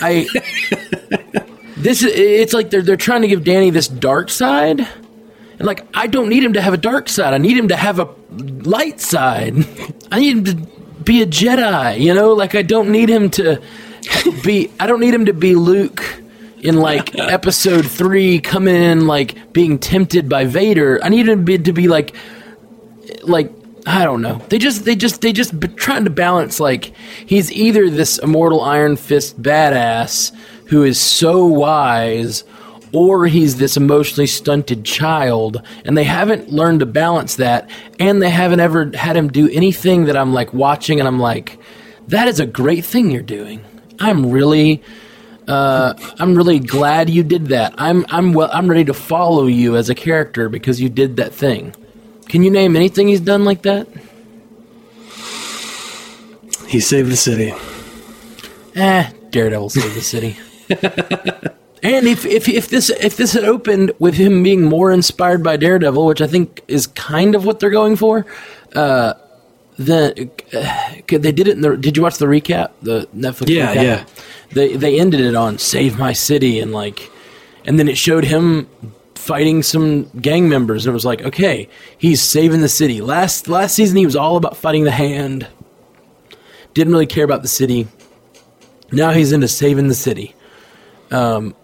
I. 0.03 0.27
this 1.77 2.03
is. 2.03 2.13
It's 2.13 2.53
like 2.53 2.71
they're 2.71 2.83
they're 2.83 2.97
trying 2.97 3.23
to 3.23 3.29
give 3.29 3.45
Danny 3.45 3.71
this 3.71 3.87
dark 3.87 4.29
side, 4.29 4.81
and 4.81 5.61
like 5.61 5.87
I 5.95 6.09
don't 6.09 6.29
need 6.29 6.43
him 6.43 6.55
to 6.55 6.61
have 6.61 6.75
a 6.75 6.79
dark 6.79 7.09
side. 7.09 7.33
I 7.33 7.39
need 7.39 7.57
him 7.57 7.69
to 7.69 7.77
have 7.77 8.01
a 8.01 8.13
light 8.65 9.01
side. 9.01 9.55
I 10.11 10.19
need 10.19 10.37
him 10.39 10.45
to 10.47 10.55
be 11.05 11.23
a 11.23 11.27
Jedi. 11.27 12.01
You 12.01 12.13
know, 12.13 12.33
like 12.33 12.57
I 12.57 12.63
don't 12.63 12.91
need 12.91 13.09
him 13.09 13.31
to 13.31 13.63
be. 14.43 14.71
I 14.79 14.87
don't 14.87 15.01
need 15.01 15.15
him 15.15 15.27
to 15.27 15.33
be 15.33 15.55
Luke 15.55 16.23
in 16.59 16.77
like 16.77 17.19
episode 17.19 17.91
three 17.91 18.41
coming 18.41 18.75
in 18.75 19.07
like 19.07 19.53
being 19.53 19.79
tempted 19.79 20.29
by 20.29 20.45
Vader. 20.45 21.01
I 21.03 21.09
need 21.09 21.29
him 21.29 21.39
to 21.39 21.45
be, 21.45 21.59
to 21.59 21.73
be 21.73 21.89
like 21.89 22.15
like 23.23 23.53
I 23.87 24.05
don't 24.05 24.21
know. 24.21 24.43
They 24.49 24.59
just 24.59 24.85
they 24.85 24.97
just 24.97 25.21
they 25.21 25.33
just 25.33 25.55
trying 25.77 26.05
to 26.05 26.11
balance 26.11 26.59
like 26.59 26.93
he's 27.25 27.53
either 27.53 27.89
this 27.89 28.19
immortal 28.19 28.61
Iron 28.61 28.97
Fist 28.97 29.41
badass 29.41 30.35
who 30.67 30.83
is 30.83 30.99
so 30.99 31.47
wise 31.47 32.43
or 32.93 33.27
he's 33.27 33.57
this 33.57 33.77
emotionally 33.77 34.27
stunted 34.27 34.85
child 34.85 35.63
and 35.85 35.97
they 35.97 36.05
haven't 36.05 36.51
learned 36.51 36.81
to 36.81 36.87
balance 36.87 37.37
that 37.37 37.71
and 38.01 38.21
they 38.21 38.31
haven't 38.31 38.61
ever 38.61 38.91
had 38.97 39.17
him 39.17 39.29
do 39.29 39.49
anything 39.51 40.07
that 40.07 40.17
I'm 40.17 40.33
like 40.33 40.53
watching 40.53 40.99
and 40.99 41.07
I'm 41.07 41.21
like 41.21 41.59
that 42.09 42.27
is 42.27 42.41
a 42.41 42.47
great 42.47 42.85
thing 42.85 43.11
you're 43.11 43.23
doing. 43.23 43.65
I'm 43.99 44.31
really 44.31 44.83
uh, 45.49 45.95
I'm 46.19 46.35
really 46.35 46.59
glad 46.59 47.09
you 47.09 47.23
did 47.23 47.47
that. 47.47 47.75
I'm 47.79 48.05
I'm 48.09 48.33
well 48.33 48.51
I'm 48.53 48.69
ready 48.69 48.85
to 48.87 48.95
follow 48.95 49.47
you 49.47 49.77
as 49.77 49.89
a 49.89 49.95
character 49.95 50.49
because 50.49 50.81
you 50.81 50.89
did 50.89 51.17
that 51.17 51.33
thing. 51.33 51.75
Can 52.29 52.43
you 52.43 52.51
name 52.51 52.75
anything 52.75 53.09
he's 53.09 53.21
done 53.21 53.45
like 53.45 53.63
that? 53.63 53.87
He 56.67 56.81
saved 56.81 57.11
the 57.11 57.17
city. 57.17 57.55
Eh, 58.75 59.11
Daredevil 59.31 59.71
saved 59.71 59.95
the 59.95 60.01
city. 60.01 60.37
and 61.83 62.07
if, 62.09 62.27
if 62.27 62.49
if 62.49 62.69
this 62.69 62.91
if 62.91 63.17
this 63.17 63.33
had 63.33 63.45
opened 63.45 63.93
with 64.01 64.15
him 64.15 64.43
being 64.43 64.65
more 64.65 64.91
inspired 64.91 65.45
by 65.45 65.57
Daredevil, 65.57 66.05
which 66.05 66.21
I 66.21 66.27
think 66.27 66.63
is 66.67 66.89
kind 66.89 67.37
of 67.37 67.45
what 67.45 67.61
they're 67.61 67.71
going 67.71 67.95
for, 67.95 68.27
uh, 68.75 69.15
then 69.79 70.31
uh, 70.55 70.93
they 71.09 71.33
did 71.33 71.49
it. 71.49 71.57
In 71.57 71.61
the, 71.61 71.77
did 71.77 71.97
you 71.97 72.03
watch 72.03 72.19
the 72.19 72.27
recap? 72.27 72.71
The 72.83 73.09
Netflix. 73.15 73.49
Yeah, 73.49 73.75
recap? 73.75 73.83
yeah. 73.83 74.05
They 74.53 74.77
they 74.77 74.99
ended 74.99 75.21
it 75.21 75.35
on 75.35 75.59
"Save 75.59 75.99
My 75.99 76.13
City" 76.13 76.61
and 76.61 76.73
like, 76.73 77.11
and 77.65 77.79
then 77.79 77.89
it 77.89 77.99
showed 77.99 78.25
him 78.25 78.69
fighting 79.15 79.63
some 79.63 80.05
gang 80.21 80.49
members, 80.49 80.87
and 80.87 80.93
it 80.93 80.95
was 80.95 81.05
like, 81.05 81.23
okay, 81.23 81.69
he's 81.99 82.23
saving 82.23 82.61
the 82.61 82.69
city. 82.69 83.01
Last 83.01 83.49
last 83.49 83.75
season, 83.75 83.97
he 83.97 84.07
was 84.07 84.17
all 84.17 84.37
about 84.37 84.57
fighting 84.57 84.85
the 84.85 84.91
hand. 84.91 85.47
Didn't 86.75 86.93
really 86.93 87.07
care 87.07 87.25
about 87.25 87.43
the 87.43 87.49
city. 87.49 87.89
Now 88.93 89.11
he's 89.11 89.33
into 89.33 89.49
saving 89.49 89.89
the 89.89 89.95
city. 89.95 90.35
Um, 91.11 91.55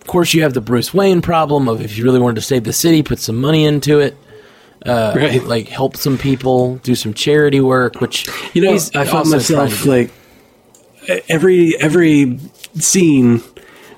of 0.00 0.06
course, 0.06 0.34
you 0.34 0.42
have 0.42 0.54
the 0.54 0.60
Bruce 0.60 0.94
Wayne 0.94 1.22
problem 1.22 1.68
of 1.68 1.80
if 1.80 1.96
you 1.96 2.04
really 2.04 2.20
wanted 2.20 2.36
to 2.36 2.42
save 2.42 2.64
the 2.64 2.72
city, 2.72 3.02
put 3.02 3.18
some 3.18 3.36
money 3.36 3.64
into 3.64 3.98
it. 3.98 4.16
Uh, 4.84 5.12
Right. 5.16 5.42
Like 5.42 5.68
help 5.68 5.96
some 5.96 6.18
people, 6.18 6.76
do 6.76 6.94
some 6.94 7.14
charity 7.14 7.60
work. 7.60 8.00
Which 8.00 8.28
You 8.54 8.62
know, 8.62 8.74
I 8.94 9.04
found 9.04 9.30
myself 9.30 9.84
like 9.86 10.10
every 11.28 11.76
every 11.80 12.38
scene 12.78 13.42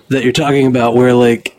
that 0.08 0.22
you're 0.22 0.32
talking 0.32 0.66
about 0.66 0.94
where 0.94 1.12
like 1.14 1.54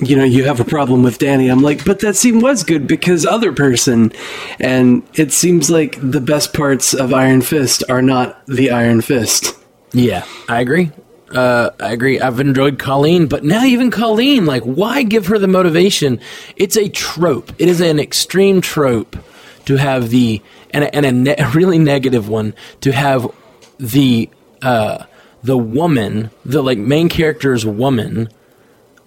you 0.00 0.14
know 0.16 0.24
you 0.24 0.44
have 0.44 0.60
a 0.60 0.64
problem 0.64 1.02
with 1.02 1.18
Danny. 1.18 1.48
I'm 1.48 1.62
like, 1.62 1.84
but 1.84 2.00
that 2.00 2.14
scene 2.16 2.40
was 2.40 2.62
good 2.62 2.86
because 2.86 3.26
other 3.26 3.52
person, 3.52 4.12
and 4.60 5.02
it 5.14 5.32
seems 5.32 5.70
like 5.70 5.98
the 6.00 6.20
best 6.20 6.52
parts 6.54 6.94
of 6.94 7.12
Iron 7.12 7.40
Fist 7.42 7.82
are 7.88 8.02
not 8.02 8.44
the 8.46 8.70
Iron 8.70 9.00
Fist. 9.00 9.54
Yeah, 9.92 10.24
I 10.48 10.60
agree. 10.60 10.92
Uh, 11.30 11.70
I 11.78 11.92
agree. 11.92 12.20
I've 12.20 12.40
enjoyed 12.40 12.78
Colleen, 12.78 13.26
but 13.26 13.44
now 13.44 13.64
even 13.64 13.90
Colleen, 13.90 14.46
like, 14.46 14.62
why 14.62 15.02
give 15.02 15.26
her 15.26 15.38
the 15.38 15.48
motivation? 15.48 16.20
It's 16.56 16.76
a 16.76 16.88
trope. 16.88 17.52
It 17.58 17.68
is 17.68 17.80
an 17.80 18.00
extreme 18.00 18.60
trope 18.60 19.16
to 19.66 19.76
have 19.76 20.08
the 20.10 20.40
and 20.70 20.84
a, 20.84 20.94
and 20.94 21.06
a, 21.06 21.12
ne- 21.12 21.50
really 21.54 21.78
negative 21.78 22.28
one 22.28 22.54
to 22.80 22.92
have 22.92 23.30
the 23.78 24.30
uh, 24.62 25.04
the 25.42 25.58
woman, 25.58 26.30
the 26.44 26.62
like 26.62 26.78
main 26.78 27.08
character's 27.08 27.64
woman, 27.64 28.28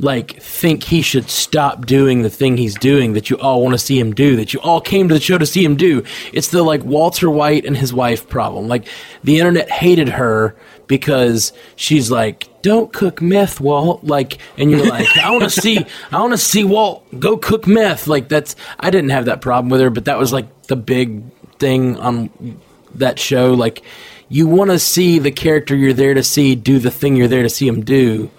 like 0.02 0.42
think 0.42 0.84
he 0.84 1.04
should 1.04 1.30
stop 1.30 1.86
doing 1.86 2.24
the 2.24 2.30
thing 2.30 2.58
he's 2.58 2.74
doing 2.76 3.14
that 3.14 3.30
you 3.30 3.38
all 3.38 3.62
want 3.62 3.74
to 3.74 3.78
see 3.78 4.00
him 4.00 4.14
do 4.14 4.36
that 4.36 4.52
you 4.52 4.60
all 4.62 4.82
came 4.82 5.08
to 5.08 5.14
the 5.14 5.20
show 5.20 5.38
to 5.38 5.46
see 5.46 5.64
him 5.64 5.76
do. 5.76 6.04
It's 6.34 6.50
the 6.50 6.64
like 6.64 6.84
walter 6.84 7.30
white 7.30 7.66
and 7.66 7.78
his 7.78 7.94
wife 7.94 8.28
problem. 8.28 8.68
Like 8.68 8.88
the 9.24 9.38
internet 9.38 9.70
hated 9.70 10.10
her 10.10 10.56
because 10.88 11.54
she's 11.76 12.10
like 12.10 12.48
don't 12.64 12.92
cook 12.92 13.22
meth 13.22 13.60
walt. 13.62 14.04
Like 14.04 14.40
and 14.58 14.72
you're 14.72 14.86
like 14.86 15.08
i 15.18 15.30
want 15.30 15.44
to 15.44 15.50
see 15.62 15.86
i 16.12 16.20
want 16.20 16.34
to 16.34 16.38
see 16.38 16.64
walt 16.64 17.06
go 17.20 17.38
cook 17.38 17.68
meth. 17.68 18.08
Like 18.08 18.28
that's 18.28 18.56
i 18.80 18.90
didn't 18.90 19.12
have 19.12 19.26
that 19.26 19.42
problem 19.42 19.70
with 19.70 19.82
her 19.82 19.92
but 19.92 20.06
that 20.06 20.18
was 20.18 20.34
like 20.34 20.64
the 20.64 20.76
big 20.76 21.24
thing 21.60 21.98
on 21.98 22.60
that 22.96 23.20
show. 23.20 23.54
Like 23.54 23.84
you 24.30 24.48
want 24.48 24.72
to 24.72 24.80
see 24.80 25.20
the 25.20 25.32
character 25.32 25.76
you're 25.76 25.94
there 25.94 26.16
to 26.16 26.24
see 26.24 26.56
do 26.56 26.80
the 26.80 26.90
thing 26.90 27.16
you're 27.16 27.28
there 27.28 27.44
to 27.44 27.50
see 27.50 27.68
him 27.68 27.84
do 27.84 28.32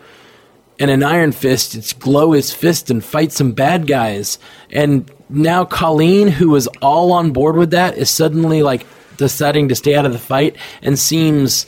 and 0.83 0.91
an 0.91 1.05
Iron 1.05 1.31
Fist, 1.31 1.77
it's 1.77 1.93
glow 1.93 2.33
his 2.33 2.53
fist 2.53 2.91
and 2.91 3.05
fight 3.05 3.31
some 3.31 3.53
bad 3.53 3.87
guys. 3.87 4.41
And 4.69 5.09
now 5.29 5.65
Colleen, 5.65 6.27
who 6.27 6.49
was 6.49 6.67
all 6.83 7.13
on 7.13 7.31
board 7.31 7.55
with 7.55 7.71
that, 7.71 7.97
is 7.97 8.11
suddenly 8.11 8.65
like 8.65 8.85
deciding 9.17 9.69
to 9.69 9.77
stay 9.77 9.95
out 9.95 10.07
of 10.07 10.13
the 10.13 10.19
fight 10.19 10.57
and 10.83 10.99
seems 10.99 11.67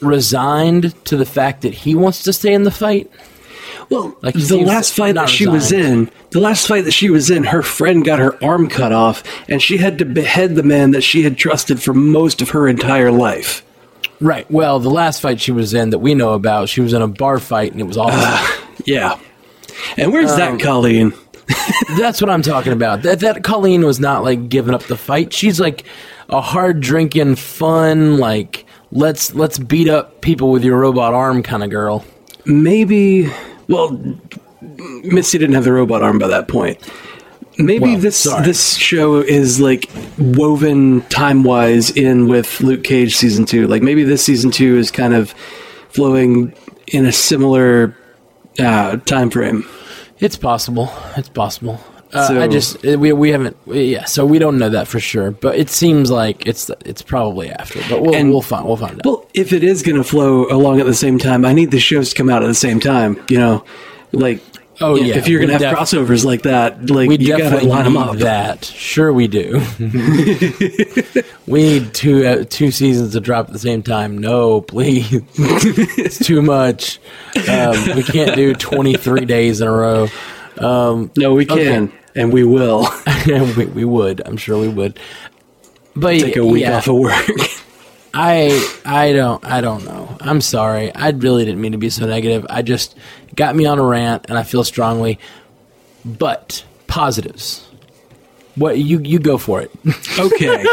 resigned 0.00 0.94
to 1.06 1.16
the 1.16 1.24
fact 1.24 1.62
that 1.62 1.72
he 1.72 1.94
wants 1.94 2.22
to 2.24 2.34
stay 2.34 2.52
in 2.52 2.64
the 2.64 2.70
fight. 2.70 3.10
Well, 3.88 4.14
Like, 4.20 4.34
the 4.34 4.62
last 4.62 4.92
fight 4.92 5.14
that 5.14 5.30
she 5.30 5.46
was 5.46 5.72
in, 5.72 6.10
the 6.32 6.40
last 6.40 6.68
fight 6.68 6.84
that 6.84 6.92
she 6.92 7.08
was 7.08 7.30
in, 7.30 7.44
her 7.44 7.62
friend 7.62 8.04
got 8.04 8.18
her 8.18 8.42
arm 8.44 8.68
cut 8.68 8.92
off, 8.92 9.22
and 9.48 9.62
she 9.62 9.78
had 9.78 9.96
to 10.00 10.04
behead 10.04 10.54
the 10.54 10.62
man 10.62 10.90
that 10.90 11.00
she 11.02 11.22
had 11.22 11.38
trusted 11.38 11.82
for 11.82 11.94
most 11.94 12.42
of 12.42 12.50
her 12.50 12.68
entire 12.68 13.10
life. 13.10 13.64
Right. 14.22 14.48
Well, 14.50 14.78
the 14.78 14.88
last 14.90 15.20
fight 15.20 15.40
she 15.40 15.52
was 15.52 15.74
in 15.74 15.90
that 15.90 15.98
we 15.98 16.14
know 16.14 16.32
about, 16.32 16.68
she 16.68 16.80
was 16.80 16.92
in 16.94 17.02
a 17.02 17.08
bar 17.08 17.38
fight 17.38 17.72
and 17.72 17.80
it 17.80 17.84
was 17.84 17.96
awesome. 17.98 18.64
Yeah. 18.86 19.18
And 19.96 20.12
where's 20.12 20.30
Um, 20.30 20.38
that 20.38 20.60
Colleen? 20.60 21.12
That's 21.98 22.20
what 22.20 22.30
I'm 22.30 22.42
talking 22.42 22.72
about. 22.72 23.02
That 23.02 23.20
that 23.20 23.42
Colleen 23.44 23.84
was 23.84 23.98
not 24.00 24.22
like 24.24 24.48
giving 24.48 24.74
up 24.74 24.84
the 24.84 24.96
fight. 24.96 25.32
She's 25.32 25.58
like 25.60 25.84
a 26.28 26.40
hard 26.40 26.80
drinking, 26.80 27.34
fun, 27.36 28.18
like 28.18 28.64
let's 28.92 29.34
let's 29.34 29.58
beat 29.58 29.88
up 29.88 30.20
people 30.20 30.50
with 30.50 30.64
your 30.64 30.78
robot 30.78 31.14
arm 31.14 31.42
kind 31.42 31.62
of 31.64 31.70
girl. 31.70 32.04
Maybe. 32.46 33.28
Well, 33.68 34.00
Misty 34.60 35.38
didn't 35.38 35.54
have 35.56 35.64
the 35.64 35.72
robot 35.72 36.02
arm 36.02 36.18
by 36.18 36.28
that 36.28 36.46
point. 36.48 36.78
Maybe 37.58 37.80
Well, 37.84 37.98
this 37.98 38.16
sorry. 38.16 38.44
this 38.46 38.74
show 38.76 39.16
is 39.20 39.60
like 39.60 39.90
woven 40.18 41.02
time 41.02 41.42
wise 41.42 41.90
in 41.90 42.28
with 42.28 42.60
Luke 42.60 42.84
Cage 42.84 43.16
season 43.16 43.44
two. 43.44 43.66
Like 43.66 43.82
maybe 43.82 44.04
this 44.04 44.24
season 44.24 44.50
two 44.50 44.76
is 44.78 44.90
kind 44.90 45.14
of 45.14 45.32
flowing 45.90 46.54
in 46.86 47.06
a 47.06 47.12
similar 47.12 47.96
uh, 48.58 48.96
time 48.98 49.30
frame. 49.30 49.64
It's 50.18 50.36
possible. 50.36 50.90
It's 51.16 51.28
possible. 51.28 51.80
Uh, 52.12 52.28
So- 52.28 52.40
I 52.42 52.48
just 52.48 52.84
uh, 52.86 52.98
we 52.98 53.12
we 53.12 53.30
haven't 53.30 53.56
yeah, 53.66 54.04
so 54.04 54.24
we 54.26 54.38
don't 54.38 54.58
know 54.58 54.68
that 54.70 54.86
for 54.88 55.00
sure. 55.00 55.30
But 55.30 55.56
it 55.58 55.68
seems 55.70 56.10
like 56.10 56.46
it's 56.46 56.70
it's 56.84 57.02
probably 57.02 57.50
after. 57.50 57.80
But 57.90 58.02
we'll 58.02 58.14
And- 58.14 58.30
we'll 58.30 58.42
find 58.42 58.66
we'll 58.66 58.76
find 58.76 58.94
out. 58.94 59.04
Well, 59.06 59.26
if 59.34 59.52
it 59.52 59.62
is 59.64 59.82
going 59.82 59.96
to 59.96 60.04
flow 60.04 60.46
along 60.50 60.80
at 60.80 60.86
the 60.86 60.94
same 60.94 61.18
time, 61.18 61.44
I 61.44 61.52
need 61.52 61.70
the 61.70 61.80
shows 61.80 62.10
to 62.10 62.14
come 62.16 62.30
out 62.30 62.42
at 62.42 62.46
the 62.48 62.54
same 62.54 62.80
time. 62.80 63.16
You 63.28 63.38
know, 63.38 63.64
like 64.12 64.40
Oh 64.82 64.96
yeah, 64.96 65.16
if 65.16 65.28
you're 65.28 65.40
gonna 65.40 65.52
have 65.52 65.60
def- 65.60 65.74
crossovers 65.78 66.24
like 66.24 66.42
that, 66.42 66.90
like 66.90 67.08
we 67.08 67.18
you 67.18 67.28
gotta 67.36 67.64
line 67.66 67.84
them 67.84 67.96
up. 67.96 68.16
that. 68.18 68.64
Sure, 68.64 69.12
we 69.12 69.28
do. 69.28 69.60
we 71.46 71.62
need 71.62 71.94
two 71.94 72.26
uh, 72.26 72.44
two 72.48 72.70
seasons 72.70 73.12
to 73.12 73.20
drop 73.20 73.46
at 73.46 73.52
the 73.52 73.58
same 73.58 73.82
time. 73.82 74.18
No, 74.18 74.60
please, 74.60 75.06
it's 75.34 76.18
too 76.18 76.42
much. 76.42 76.98
Um, 77.48 77.96
we 77.96 78.02
can't 78.02 78.34
do 78.36 78.54
23 78.54 79.24
days 79.24 79.60
in 79.60 79.68
a 79.68 79.72
row. 79.72 80.08
Um, 80.58 81.10
No, 81.16 81.34
we 81.34 81.46
can, 81.46 81.92
and 82.14 82.32
we 82.32 82.44
will 82.44 82.86
we, 83.26 83.66
we 83.66 83.84
would. 83.84 84.20
I'm 84.26 84.36
sure 84.36 84.58
we 84.58 84.68
would. 84.68 84.98
But 85.94 86.20
take 86.20 86.36
a 86.36 86.44
week 86.44 86.62
yeah, 86.62 86.78
off 86.78 86.88
of 86.88 86.96
work. 86.96 87.26
I 88.14 88.80
I 88.84 89.12
don't 89.12 89.44
I 89.44 89.60
don't 89.60 89.84
know. 89.84 90.16
I'm 90.20 90.40
sorry. 90.40 90.94
I 90.94 91.10
really 91.10 91.44
didn't 91.44 91.60
mean 91.60 91.72
to 91.72 91.78
be 91.78 91.90
so 91.90 92.06
negative. 92.06 92.46
I 92.48 92.62
just 92.62 92.96
got 93.34 93.56
me 93.56 93.66
on 93.66 93.78
a 93.78 93.84
rant, 93.84 94.26
and 94.28 94.38
I 94.38 94.42
feel 94.42 94.64
strongly. 94.64 95.18
But 96.04 96.64
positives. 96.86 97.66
What 98.54 98.78
you 98.78 99.00
you 99.00 99.18
go 99.18 99.38
for 99.38 99.62
it? 99.62 99.70
Okay. 100.18 100.62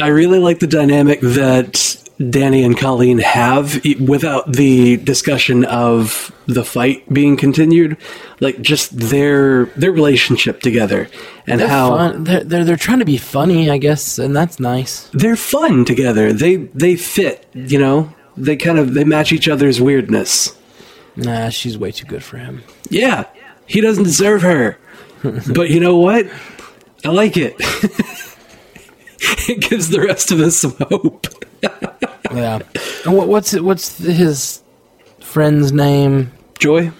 I 0.00 0.08
really 0.08 0.38
like 0.38 0.58
the 0.58 0.66
dynamic 0.66 1.20
that 1.20 2.07
Danny 2.18 2.64
and 2.64 2.76
Colleen 2.76 3.18
have 3.18 3.80
without 4.00 4.52
the 4.52 4.96
discussion 4.96 5.64
of 5.64 6.32
the 6.46 6.64
fight 6.64 7.08
being 7.12 7.36
continued. 7.36 7.96
Like 8.40 8.60
just 8.60 8.98
their 8.98 9.66
their 9.76 9.92
relationship 9.92 10.60
together 10.60 11.08
and 11.46 11.60
They're 11.60 11.68
how 11.68 11.96
fun. 11.96 12.24
They're, 12.24 12.44
they're 12.44 12.64
they're 12.64 12.76
trying 12.76 12.98
to 12.98 13.04
be 13.04 13.18
funny, 13.18 13.70
I 13.70 13.78
guess, 13.78 14.18
and 14.18 14.34
that's 14.34 14.58
nice. 14.58 15.08
they're 15.12 15.36
fun 15.36 15.84
together. 15.84 16.32
They 16.32 16.56
they 16.56 16.96
fit, 16.96 17.46
you 17.54 17.78
know. 17.78 18.12
They 18.36 18.56
kind 18.56 18.78
of 18.78 18.94
they 18.94 19.04
match 19.04 19.32
each 19.32 19.48
other's 19.48 19.80
weirdness. 19.80 20.56
Nah, 21.16 21.48
she's 21.50 21.76
way 21.76 21.90
too 21.90 22.06
good 22.06 22.22
for 22.22 22.38
him. 22.38 22.62
Yeah, 22.90 23.24
he 23.66 23.80
doesn't 23.80 24.04
deserve 24.04 24.42
her. 24.42 24.78
but 25.22 25.70
you 25.70 25.80
know 25.80 25.96
what? 25.96 26.26
I 27.04 27.08
like 27.08 27.36
it. 27.36 27.54
it 29.48 29.60
gives 29.60 29.90
the 29.90 30.00
rest 30.00 30.30
of 30.30 30.40
us 30.40 30.56
some 30.56 30.76
hope. 30.78 31.26
Yeah. 31.62 32.60
What, 33.06 33.28
what's 33.28 33.54
it, 33.54 33.64
what's 33.64 33.98
his 33.98 34.62
friend's 35.20 35.72
name? 35.72 36.30
Joy, 36.58 36.92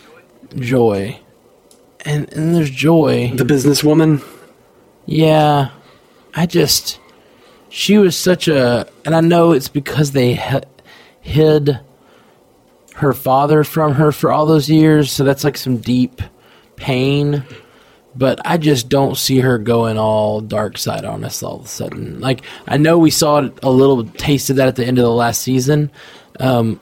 Joy. 0.56 1.18
And 2.04 2.32
and 2.32 2.54
there's 2.54 2.70
Joy. 2.70 3.32
the 3.34 3.44
businesswoman. 3.44 4.22
Yeah, 5.04 5.70
I 6.34 6.46
just 6.46 6.98
she 7.68 7.98
was 7.98 8.16
such 8.16 8.48
a, 8.48 8.88
and 9.04 9.14
I 9.14 9.20
know 9.20 9.52
it's 9.52 9.68
because 9.68 10.12
they 10.12 10.38
h- 10.40 10.64
hid 11.20 11.78
her 12.94 13.12
father 13.12 13.64
from 13.64 13.94
her 13.94 14.12
for 14.12 14.32
all 14.32 14.46
those 14.46 14.70
years, 14.70 15.12
so 15.12 15.24
that's 15.24 15.44
like 15.44 15.56
some 15.58 15.76
deep 15.78 16.22
pain. 16.76 17.44
But 18.18 18.40
I 18.44 18.58
just 18.58 18.88
don't 18.88 19.16
see 19.16 19.38
her 19.38 19.58
going 19.58 19.96
all 19.96 20.40
dark 20.40 20.76
side 20.76 21.04
on 21.04 21.24
us 21.24 21.42
all 21.42 21.60
of 21.60 21.66
a 21.66 21.68
sudden. 21.68 22.20
Like 22.20 22.42
I 22.66 22.76
know 22.76 22.98
we 22.98 23.10
saw 23.10 23.48
a 23.62 23.70
little 23.70 24.04
taste 24.04 24.50
of 24.50 24.56
that 24.56 24.68
at 24.68 24.76
the 24.76 24.84
end 24.84 24.98
of 24.98 25.04
the 25.04 25.10
last 25.10 25.40
season, 25.40 25.92
um, 26.40 26.80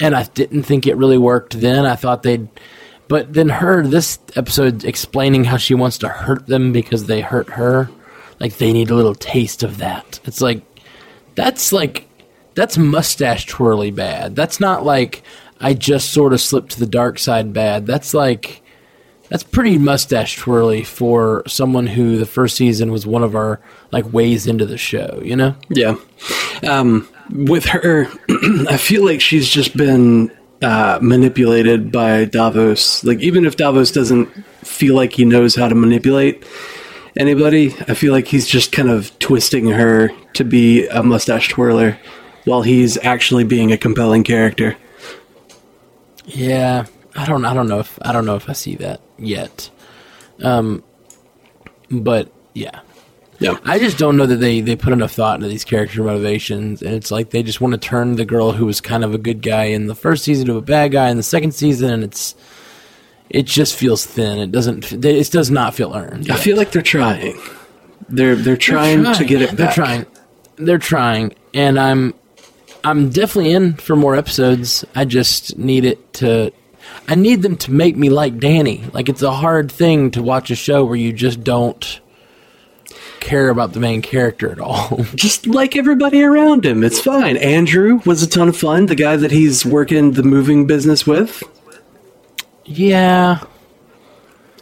and 0.00 0.16
I 0.16 0.24
didn't 0.24 0.64
think 0.64 0.86
it 0.86 0.96
really 0.96 1.18
worked 1.18 1.60
then. 1.60 1.86
I 1.86 1.94
thought 1.94 2.24
they'd 2.24 2.48
but 3.08 3.32
then 3.32 3.48
her 3.48 3.86
this 3.86 4.18
episode 4.36 4.84
explaining 4.84 5.44
how 5.44 5.56
she 5.56 5.74
wants 5.74 5.98
to 5.98 6.08
hurt 6.08 6.46
them 6.46 6.72
because 6.72 7.06
they 7.06 7.22
hurt 7.22 7.48
her, 7.50 7.88
like 8.38 8.58
they 8.58 8.72
need 8.72 8.90
a 8.90 8.94
little 8.94 9.14
taste 9.14 9.62
of 9.62 9.78
that. 9.78 10.20
It's 10.24 10.42
like 10.42 10.62
that's 11.34 11.72
like 11.72 12.06
that's 12.54 12.76
mustache 12.76 13.46
twirly 13.46 13.90
bad. 13.90 14.36
That's 14.36 14.60
not 14.60 14.84
like 14.84 15.22
I 15.58 15.72
just 15.72 16.12
sort 16.12 16.34
of 16.34 16.40
slipped 16.40 16.72
to 16.72 16.80
the 16.80 16.86
dark 16.86 17.18
side 17.18 17.52
bad. 17.52 17.86
That's 17.86 18.12
like 18.12 18.62
that's 19.28 19.42
pretty 19.42 19.78
mustache 19.78 20.36
twirly 20.36 20.82
for 20.84 21.42
someone 21.46 21.86
who 21.86 22.16
the 22.16 22.26
first 22.26 22.56
season 22.56 22.90
was 22.90 23.06
one 23.06 23.22
of 23.22 23.36
our 23.36 23.60
like 23.92 24.12
ways 24.12 24.46
into 24.46 24.66
the 24.66 24.78
show, 24.78 25.20
you 25.24 25.36
know? 25.36 25.54
Yeah. 25.68 25.96
Um, 26.68 27.08
with 27.30 27.66
her, 27.66 28.06
I 28.68 28.76
feel 28.76 29.04
like 29.04 29.20
she's 29.20 29.48
just 29.48 29.76
been 29.76 30.30
uh, 30.62 30.98
manipulated 31.02 31.92
by 31.92 32.24
Davos. 32.24 33.04
Like, 33.04 33.20
even 33.20 33.44
if 33.44 33.56
Davos 33.56 33.90
doesn't 33.90 34.26
feel 34.64 34.94
like 34.94 35.12
he 35.12 35.24
knows 35.24 35.54
how 35.54 35.68
to 35.68 35.74
manipulate 35.74 36.44
anybody, 37.16 37.74
I 37.86 37.94
feel 37.94 38.12
like 38.12 38.26
he's 38.26 38.46
just 38.46 38.72
kind 38.72 38.90
of 38.90 39.16
twisting 39.18 39.66
her 39.68 40.10
to 40.34 40.44
be 40.44 40.86
a 40.88 41.02
mustache 41.02 41.48
twirler 41.48 41.98
while 42.44 42.62
he's 42.62 42.96
actually 43.04 43.44
being 43.44 43.72
a 43.72 43.78
compelling 43.78 44.24
character. 44.24 44.76
Yeah, 46.24 46.86
I 47.18 47.26
don't. 47.26 47.44
I 47.44 47.52
don't 47.52 47.68
know 47.68 47.80
if 47.80 47.98
I 48.02 48.12
don't 48.12 48.24
know 48.26 48.36
if 48.36 48.48
I 48.48 48.52
see 48.52 48.76
that 48.76 49.00
yet. 49.18 49.70
Um, 50.42 50.84
but 51.90 52.30
yeah, 52.54 52.80
Yeah. 53.40 53.58
I 53.64 53.78
just 53.78 53.98
don't 53.98 54.16
know 54.16 54.26
that 54.26 54.36
they 54.36 54.60
they 54.60 54.76
put 54.76 54.92
enough 54.92 55.12
thought 55.12 55.36
into 55.36 55.48
these 55.48 55.64
character 55.64 56.02
motivations, 56.02 56.80
and 56.82 56.94
it's 56.94 57.10
like 57.10 57.30
they 57.30 57.42
just 57.42 57.60
want 57.60 57.72
to 57.74 57.78
turn 57.78 58.16
the 58.16 58.24
girl 58.24 58.52
who 58.52 58.66
was 58.66 58.80
kind 58.80 59.04
of 59.04 59.14
a 59.14 59.18
good 59.18 59.42
guy 59.42 59.64
in 59.64 59.86
the 59.86 59.94
first 59.94 60.24
season 60.24 60.46
to 60.46 60.56
a 60.56 60.60
bad 60.60 60.92
guy 60.92 61.08
in 61.08 61.16
the 61.16 61.22
second 61.22 61.52
season, 61.52 61.90
and 61.90 62.04
it's 62.04 62.34
it 63.30 63.46
just 63.46 63.74
feels 63.74 64.06
thin. 64.06 64.38
It 64.38 64.52
doesn't. 64.52 64.92
It 64.92 65.30
does 65.30 65.50
not 65.50 65.74
feel 65.74 65.94
earned. 65.94 66.30
I 66.30 66.36
feel 66.36 66.56
like 66.56 66.70
they're 66.72 66.82
trying. 66.82 67.38
They're 68.08 68.36
they're 68.36 68.56
trying, 68.56 69.04
to 69.04 69.24
get 69.24 69.42
it 69.42 69.48
back. 69.50 69.56
They're 69.56 69.72
trying. 69.72 70.06
They're 70.56 70.78
trying, 70.78 71.34
and 71.52 71.78
I'm 71.78 72.14
I'm 72.84 73.10
definitely 73.10 73.52
in 73.52 73.74
for 73.74 73.96
more 73.96 74.14
episodes. 74.16 74.84
I 74.94 75.04
just 75.04 75.58
need 75.58 75.84
it 75.84 76.12
to. 76.14 76.52
I 77.08 77.14
need 77.14 77.42
them 77.42 77.56
to 77.56 77.72
make 77.72 77.96
me 77.96 78.10
like 78.10 78.38
Danny. 78.38 78.84
Like 78.92 79.08
it's 79.08 79.22
a 79.22 79.30
hard 79.32 79.72
thing 79.72 80.10
to 80.12 80.22
watch 80.22 80.50
a 80.50 80.54
show 80.54 80.84
where 80.84 80.94
you 80.96 81.12
just 81.12 81.42
don't 81.42 82.00
care 83.20 83.48
about 83.48 83.72
the 83.72 83.80
main 83.80 84.00
character 84.02 84.52
at 84.52 84.60
all. 84.60 85.02
Just 85.14 85.46
like 85.46 85.74
everybody 85.76 86.22
around 86.22 86.64
him. 86.64 86.84
It's 86.84 87.00
fine. 87.00 87.36
Andrew 87.36 88.00
was 88.06 88.22
a 88.22 88.28
ton 88.28 88.48
of 88.48 88.56
fun. 88.56 88.86
The 88.86 88.94
guy 88.94 89.16
that 89.16 89.32
he's 89.32 89.66
working 89.66 90.12
the 90.12 90.22
moving 90.22 90.66
business 90.66 91.04
with. 91.06 91.42
yeah, 92.64 93.40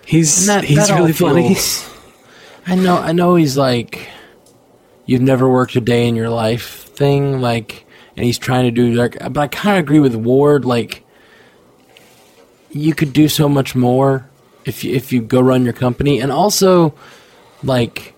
He's 0.07 0.47
that- 0.47 0.65
he's 0.65 0.89
that 0.89 0.97
really 0.99 1.13
funny. 1.13 1.57
I 2.67 2.75
know. 2.77 2.97
I 2.97 3.13
know 3.13 3.35
he's 3.35 3.57
like, 3.57 4.09
you've 5.05 5.21
never 5.23 5.49
worked 5.49 5.77
a 5.77 5.81
day 5.81 6.09
in 6.09 6.17
your 6.17 6.31
life 6.31 6.85
thing. 6.85 7.41
Like, 7.41 7.85
and 8.17 8.25
he's 8.25 8.39
trying 8.39 8.65
to 8.65 8.71
do 8.71 8.93
like. 8.95 9.17
But 9.33 9.37
I 9.41 9.47
kind 9.49 9.79
of 9.79 9.83
agree 9.85 10.01
with 10.01 10.15
Ward. 10.15 10.65
Like, 10.65 11.05
you 12.77 12.95
could 12.95 13.13
do 13.13 13.29
so 13.29 13.49
much 13.49 13.75
more 13.75 14.29
if 14.65 14.85
you, 14.85 14.95
if 14.95 15.13
you 15.13 15.23
go 15.23 15.41
run 15.41 15.65
your 15.65 15.73
company, 15.73 16.21
and 16.21 16.31
also, 16.33 16.95
like, 17.63 18.15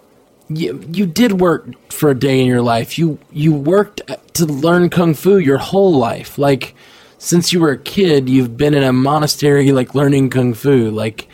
you 0.49 0.83
you 0.93 1.07
did 1.07 1.41
work 1.41 1.67
for 1.93 2.11
a 2.11 2.15
day 2.19 2.41
in 2.41 2.47
your 2.47 2.63
life. 2.63 2.99
You 2.99 3.19
you 3.33 3.53
worked 3.53 4.01
to 4.35 4.47
learn 4.47 4.89
kung 4.91 5.15
fu 5.15 5.37
your 5.39 5.59
whole 5.59 5.93
life. 5.97 6.39
Like, 6.39 6.75
since 7.19 7.53
you 7.53 7.61
were 7.61 7.73
a 7.73 7.79
kid, 7.79 8.29
you've 8.29 8.57
been 8.57 8.75
in 8.75 8.83
a 8.83 8.93
monastery, 8.93 9.73
like 9.73 9.95
learning 9.95 10.31
kung 10.31 10.55
fu. 10.55 10.91
Like, 10.91 11.29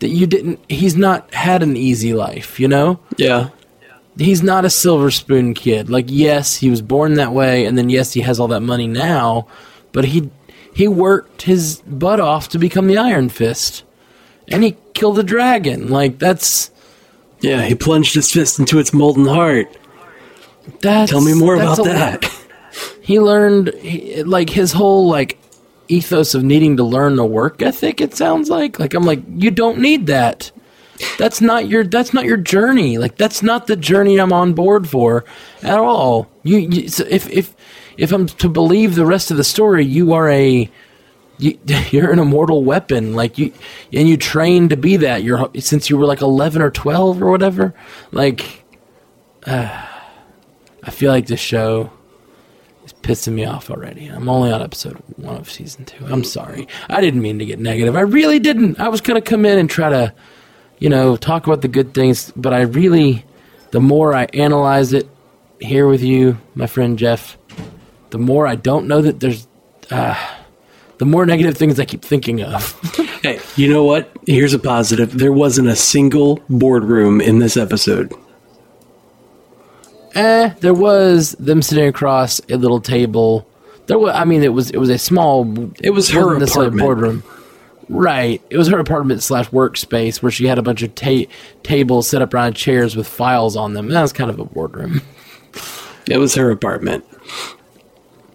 that 0.00 0.08
you 0.08 0.26
didn't. 0.26 0.58
He's 0.68 0.96
not 0.96 1.32
had 1.32 1.62
an 1.62 1.76
easy 1.76 2.14
life. 2.14 2.58
You 2.58 2.68
know 2.68 2.98
Yeah. 3.16 3.50
he's 4.18 4.42
not 4.42 4.64
a 4.64 4.70
silver 4.70 5.10
spoon 5.12 5.54
kid. 5.54 5.88
Like, 5.88 6.06
yes, 6.08 6.56
he 6.56 6.68
was 6.70 6.82
born 6.82 7.14
that 7.14 7.32
way, 7.32 7.64
and 7.64 7.78
then 7.78 7.88
yes, 7.90 8.12
he 8.12 8.22
has 8.22 8.40
all 8.40 8.48
that 8.48 8.62
money 8.62 8.88
now, 8.88 9.46
but 9.92 10.04
he 10.04 10.30
he 10.78 10.86
worked 10.86 11.42
his 11.42 11.82
butt 11.88 12.20
off 12.20 12.50
to 12.50 12.56
become 12.56 12.86
the 12.86 12.96
Iron 12.96 13.30
Fist, 13.30 13.82
and 14.46 14.62
he 14.62 14.76
killed 14.94 15.18
a 15.18 15.24
dragon. 15.24 15.88
Like, 15.88 16.20
that's 16.20 16.70
Yeah, 17.40 17.62
he 17.62 17.74
plunged 17.74 18.14
his 18.14 18.30
fist 18.30 18.60
into 18.60 18.78
its 18.78 18.92
molten 18.92 19.26
heart. 19.26 19.76
that's. 20.80 21.10
Tell 21.10 21.20
me 21.20 21.34
more 21.34 21.56
about 21.56 21.78
lot. 21.78 21.86
that. 21.86 22.32
He 23.02 23.18
learned 23.18 23.74
he, 23.74 24.22
like 24.22 24.50
his 24.50 24.70
whole 24.70 25.08
like 25.08 25.36
ethos 25.88 26.34
of 26.34 26.44
needing 26.44 26.76
to 26.76 26.84
learn 26.84 27.16
the 27.16 27.26
work 27.26 27.60
ethic. 27.60 28.00
It 28.00 28.14
sounds 28.14 28.48
like 28.48 28.78
like 28.78 28.94
I'm 28.94 29.02
like 29.04 29.22
you 29.34 29.50
don't 29.50 29.80
need 29.80 30.06
that. 30.06 30.52
That's 31.18 31.40
not 31.40 31.66
your 31.66 31.82
that's 31.82 32.14
not 32.14 32.24
your 32.24 32.36
journey. 32.36 32.98
Like 32.98 33.16
that's 33.16 33.42
not 33.42 33.66
the 33.66 33.74
journey 33.74 34.20
I'm 34.20 34.32
on 34.32 34.52
board 34.52 34.88
for 34.88 35.24
at 35.60 35.78
all. 35.78 36.30
You, 36.44 36.58
you 36.58 36.88
so 36.88 37.04
if 37.08 37.28
if 37.30 37.56
if 37.98 38.12
I'm 38.12 38.26
to 38.26 38.48
believe 38.48 38.94
the 38.94 39.04
rest 39.04 39.30
of 39.30 39.36
the 39.36 39.44
story, 39.44 39.84
you 39.84 40.14
are 40.14 40.30
a 40.30 40.70
you, 41.38 41.58
you're 41.90 42.12
an 42.12 42.18
immortal 42.18 42.64
weapon. 42.64 43.14
Like 43.14 43.36
you 43.36 43.52
and 43.92 44.08
you 44.08 44.16
trained 44.16 44.70
to 44.70 44.76
be 44.76 44.96
that. 44.98 45.22
You're 45.22 45.50
since 45.58 45.90
you 45.90 45.98
were 45.98 46.06
like 46.06 46.22
11 46.22 46.62
or 46.62 46.70
12 46.70 47.22
or 47.22 47.30
whatever. 47.30 47.74
Like 48.12 48.64
uh, 49.46 49.86
I 50.82 50.90
feel 50.90 51.10
like 51.10 51.26
this 51.26 51.40
show 51.40 51.90
is 52.84 52.92
pissing 52.92 53.34
me 53.34 53.44
off 53.44 53.70
already. 53.70 54.06
I'm 54.06 54.28
only 54.28 54.52
on 54.52 54.62
episode 54.62 54.96
one 55.16 55.36
of 55.36 55.50
season 55.50 55.84
two. 55.84 56.06
I'm 56.06 56.24
sorry. 56.24 56.68
I 56.88 57.00
didn't 57.00 57.22
mean 57.22 57.38
to 57.40 57.44
get 57.44 57.58
negative. 57.58 57.96
I 57.96 58.00
really 58.00 58.38
didn't. 58.38 58.78
I 58.78 58.88
was 58.88 59.00
to 59.00 59.20
come 59.20 59.44
in 59.44 59.58
and 59.58 59.68
try 59.68 59.90
to, 59.90 60.14
you 60.78 60.88
know, 60.88 61.16
talk 61.16 61.46
about 61.46 61.62
the 61.62 61.68
good 61.68 61.94
things, 61.94 62.32
but 62.36 62.54
I 62.54 62.62
really, 62.62 63.24
the 63.72 63.80
more 63.80 64.14
I 64.14 64.24
analyze 64.34 64.92
it 64.92 65.08
here 65.60 65.88
with 65.88 66.02
you, 66.02 66.38
my 66.54 66.66
friend 66.66 66.98
Jeff, 66.98 67.36
the 68.10 68.18
more 68.18 68.46
I 68.46 68.54
don't 68.56 68.86
know 68.88 69.00
that 69.02 69.20
there's, 69.20 69.46
uh, 69.90 70.14
the 70.98 71.04
more 71.04 71.24
negative 71.26 71.56
things 71.56 71.78
I 71.78 71.84
keep 71.84 72.02
thinking 72.02 72.42
of. 72.42 72.74
Hey, 73.20 73.40
you 73.56 73.68
know 73.68 73.82
what? 73.82 74.12
Here's 74.28 74.54
a 74.54 74.60
positive. 74.60 75.18
There 75.18 75.32
wasn't 75.32 75.66
a 75.66 75.74
single 75.74 76.38
boardroom 76.48 77.20
in 77.20 77.40
this 77.40 77.56
episode. 77.56 78.12
eh, 80.14 80.50
there 80.60 80.72
was 80.72 81.32
them 81.32 81.62
sitting 81.62 81.88
across 81.88 82.40
a 82.48 82.56
little 82.56 82.80
table. 82.80 83.44
There 83.86 83.98
was, 83.98 84.14
I 84.14 84.24
mean, 84.24 84.44
it 84.44 84.52
was 84.52 84.70
it 84.70 84.78
was 84.78 84.88
a 84.88 84.98
small. 84.98 85.42
It 85.82 85.90
was 85.90 86.10
her 86.10 86.20
wasn't 86.26 86.40
necessarily 86.40 86.68
a 86.70 86.74
apartment. 86.84 87.22
boardroom. 87.24 87.34
Right, 87.88 88.42
it 88.50 88.56
was 88.58 88.68
her 88.68 88.78
apartment 88.78 89.22
slash 89.22 89.48
workspace 89.48 90.22
where 90.22 90.30
she 90.30 90.46
had 90.46 90.58
a 90.58 90.62
bunch 90.62 90.82
of 90.82 90.94
ta- 90.94 91.24
tables 91.62 92.06
set 92.06 92.20
up 92.22 92.34
around 92.34 92.54
chairs 92.54 92.94
with 92.94 93.08
files 93.08 93.56
on 93.56 93.72
them. 93.72 93.88
That 93.88 94.02
was 94.02 94.12
kind 94.12 94.30
of 94.30 94.38
a 94.38 94.44
boardroom 94.44 95.00
It 96.06 96.18
was 96.18 96.34
her 96.34 96.50
apartment. 96.50 97.04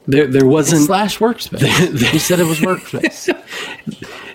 There, 0.06 0.28
there 0.28 0.46
wasn't. 0.46 0.82
slash 0.82 1.20
workspace. 1.20 2.14
you 2.14 2.20
said 2.20 2.40
it 2.40 2.46
was 2.46 2.60
workspace. 2.60 3.30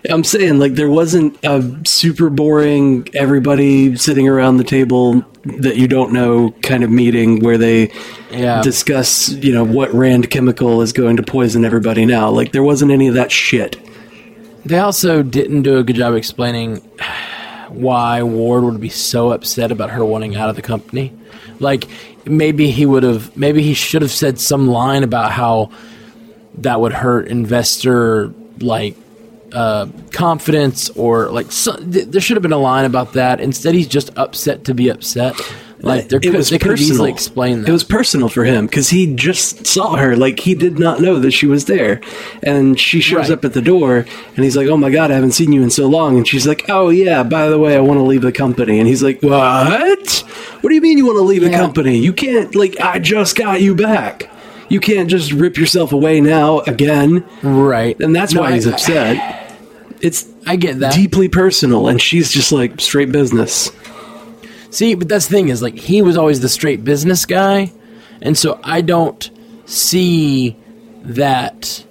I'm 0.10 0.24
saying 0.24 0.58
like 0.58 0.74
there 0.74 0.88
wasn't 0.88 1.36
a 1.44 1.62
super 1.84 2.30
boring 2.30 3.08
everybody 3.14 3.96
sitting 3.96 4.28
around 4.28 4.56
the 4.58 4.64
table 4.64 5.24
that 5.44 5.76
you 5.76 5.88
don't 5.88 6.12
know 6.12 6.52
kind 6.62 6.84
of 6.84 6.90
meeting 6.90 7.40
where 7.40 7.58
they 7.58 7.92
Yeah. 8.30 8.62
discuss 8.62 9.28
you 9.30 9.52
know 9.52 9.64
what 9.64 9.92
Rand 9.92 10.30
chemical 10.30 10.80
is 10.82 10.92
going 10.92 11.16
to 11.16 11.22
poison 11.22 11.64
everybody 11.64 12.06
now. 12.06 12.30
Like 12.30 12.52
there 12.52 12.62
wasn't 12.62 12.90
any 12.92 13.08
of 13.08 13.14
that 13.14 13.30
shit. 13.32 13.76
They 14.64 14.78
also 14.78 15.22
didn't 15.22 15.62
do 15.62 15.78
a 15.78 15.82
good 15.82 15.96
job 15.96 16.14
explaining 16.14 16.76
why 17.68 18.22
Ward 18.22 18.64
would 18.64 18.80
be 18.80 18.88
so 18.88 19.32
upset 19.32 19.70
about 19.70 19.90
her 19.90 20.04
wanting 20.04 20.36
out 20.36 20.48
of 20.48 20.56
the 20.56 20.62
company. 20.62 21.12
Like 21.60 21.84
maybe 22.30 22.70
he 22.70 22.86
would 22.86 23.02
have 23.02 23.36
maybe 23.36 23.62
he 23.62 23.74
should 23.74 24.02
have 24.02 24.10
said 24.10 24.38
some 24.38 24.68
line 24.68 25.02
about 25.02 25.32
how 25.32 25.70
that 26.58 26.80
would 26.80 26.92
hurt 26.92 27.28
investor 27.28 28.32
like 28.60 28.96
uh, 29.52 29.86
confidence 30.12 30.90
or 30.90 31.30
like 31.30 31.50
so, 31.50 31.76
th- 31.76 32.08
there 32.08 32.20
should 32.20 32.36
have 32.36 32.42
been 32.42 32.52
a 32.52 32.58
line 32.58 32.84
about 32.84 33.14
that. 33.14 33.40
Instead, 33.40 33.74
he's 33.74 33.88
just 33.88 34.10
upset 34.16 34.64
to 34.64 34.74
be 34.74 34.88
upset. 34.88 35.34
Like 35.80 36.08
there 36.08 36.18
it 36.18 36.22
could, 36.24 36.34
was 36.34 36.50
they 36.50 36.58
could 36.58 36.70
personal. 36.70 36.92
easily 36.92 37.10
explained 37.10 37.62
that. 37.64 37.68
It 37.68 37.72
was 37.72 37.84
personal 37.84 38.28
for 38.28 38.44
him 38.44 38.66
because 38.66 38.90
he 38.90 39.14
just 39.14 39.64
saw 39.66 39.94
her. 39.96 40.16
Like 40.16 40.40
he 40.40 40.54
did 40.54 40.78
not 40.78 41.00
know 41.00 41.20
that 41.20 41.30
she 41.30 41.46
was 41.46 41.66
there, 41.66 42.00
and 42.42 42.78
she 42.80 43.00
shows 43.00 43.28
Right. 43.28 43.38
up 43.38 43.44
at 43.44 43.52
the 43.52 43.62
door, 43.62 44.04
and 44.34 44.44
he's 44.44 44.56
like, 44.56 44.66
"Oh 44.66 44.76
my 44.76 44.90
god, 44.90 45.10
I 45.12 45.14
haven't 45.14 45.32
seen 45.32 45.52
you 45.52 45.62
in 45.62 45.70
so 45.70 45.86
long." 45.86 46.16
And 46.16 46.26
she's 46.26 46.46
like, 46.48 46.64
"Oh 46.68 46.88
yeah, 46.88 47.22
by 47.22 47.48
the 47.48 47.58
way, 47.58 47.76
I 47.76 47.80
want 47.80 47.98
to 47.98 48.02
leave 48.02 48.22
the 48.22 48.32
company." 48.32 48.80
And 48.80 48.88
he's 48.88 49.02
like, 49.04 49.22
"What? 49.22 50.24
What 50.60 50.68
do 50.68 50.74
you 50.74 50.80
mean 50.80 50.98
you 50.98 51.06
want 51.06 51.18
to 51.18 51.22
leave 51.22 51.42
the 51.42 51.50
Yeah. 51.50 51.58
company? 51.58 51.98
You 51.98 52.12
can't. 52.12 52.54
Like 52.56 52.80
I 52.80 52.98
just 52.98 53.36
got 53.36 53.60
you 53.60 53.74
back. 53.76 54.28
You 54.68 54.80
can't 54.80 55.08
just 55.08 55.32
rip 55.32 55.56
yourself 55.56 55.92
away 55.92 56.20
now 56.20 56.58
again." 56.60 57.22
right, 57.42 57.98
And 58.00 58.14
that's 58.16 58.34
No, 58.34 58.40
why 58.40 58.52
he's 58.54 58.66
I- 58.66 58.72
upset. 58.72 59.54
It's 60.00 60.26
I 60.46 60.56
get 60.56 60.80
that. 60.80 60.92
deeply 60.94 61.28
personal, 61.28 61.86
and 61.88 62.00
she's 62.02 62.30
just 62.32 62.50
like 62.52 62.80
straight 62.80 63.12
business. 63.12 63.70
See, 64.70 64.94
but 64.94 65.08
that's 65.08 65.26
the 65.26 65.34
thing 65.34 65.48
is 65.48 65.62
like 65.62 65.76
he 65.76 66.02
was 66.02 66.16
always 66.16 66.40
the 66.40 66.48
straight 66.48 66.84
business 66.84 67.24
guy, 67.24 67.72
and 68.20 68.36
so 68.36 68.60
I 68.62 68.80
don't 68.80 69.30
see 69.66 70.56
that 71.02 71.84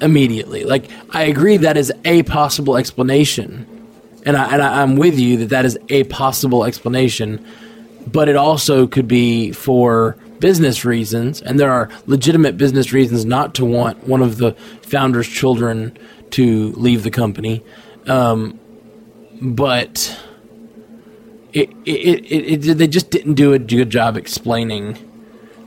immediately. 0.00 0.64
Like 0.64 0.90
I 1.10 1.24
agree 1.24 1.58
that 1.58 1.76
is 1.76 1.92
a 2.04 2.22
possible 2.24 2.76
explanation, 2.76 3.66
and 4.24 4.36
I 4.36 4.52
and 4.52 4.62
I, 4.62 4.82
I'm 4.82 4.96
with 4.96 5.18
you 5.18 5.38
that 5.38 5.50
that 5.50 5.64
is 5.64 5.78
a 5.90 6.04
possible 6.04 6.64
explanation, 6.64 7.44
but 8.06 8.28
it 8.28 8.36
also 8.36 8.86
could 8.86 9.08
be 9.08 9.52
for 9.52 10.16
business 10.40 10.84
reasons, 10.84 11.42
and 11.42 11.60
there 11.60 11.70
are 11.70 11.90
legitimate 12.06 12.56
business 12.56 12.92
reasons 12.92 13.24
not 13.24 13.54
to 13.56 13.64
want 13.64 14.06
one 14.06 14.22
of 14.22 14.38
the 14.38 14.52
founder's 14.82 15.28
children 15.28 15.96
to 16.30 16.72
leave 16.72 17.02
the 17.02 17.10
company, 17.10 17.62
um, 18.06 18.58
but 19.42 20.16
it, 21.52 21.70
it, 21.84 22.66
it, 22.66 22.78
they 22.78 22.86
just 22.86 23.10
didn't 23.10 23.34
do 23.34 23.52
a 23.52 23.58
good 23.58 23.90
job 23.90 24.16
explaining 24.16 24.96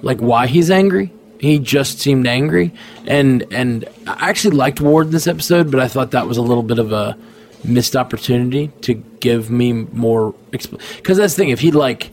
like 0.02 0.20
why 0.20 0.48
he's 0.48 0.70
angry. 0.70 1.14
He 1.40 1.58
just 1.58 2.00
seemed 2.00 2.28
angry, 2.28 2.72
and 3.08 3.44
and 3.52 3.86
I 4.06 4.30
actually 4.30 4.56
liked 4.56 4.80
Ward 4.80 5.08
in 5.08 5.12
this 5.12 5.26
episode, 5.26 5.72
but 5.72 5.80
I 5.80 5.88
thought 5.88 6.12
that 6.12 6.28
was 6.28 6.38
a 6.38 6.42
little 6.44 6.62
bit 6.64 6.78
of 6.78 6.92
a 6.92 7.18
missed 7.64 7.96
opportunity 7.96 8.68
to 8.82 8.94
give 8.94 9.50
me 9.50 9.74
more 9.74 10.36
because 10.52 11.18
that's 11.18 11.34
the 11.34 11.38
thing. 11.38 11.50
If 11.50 11.62
he'd 11.62 11.74
like, 11.74 12.12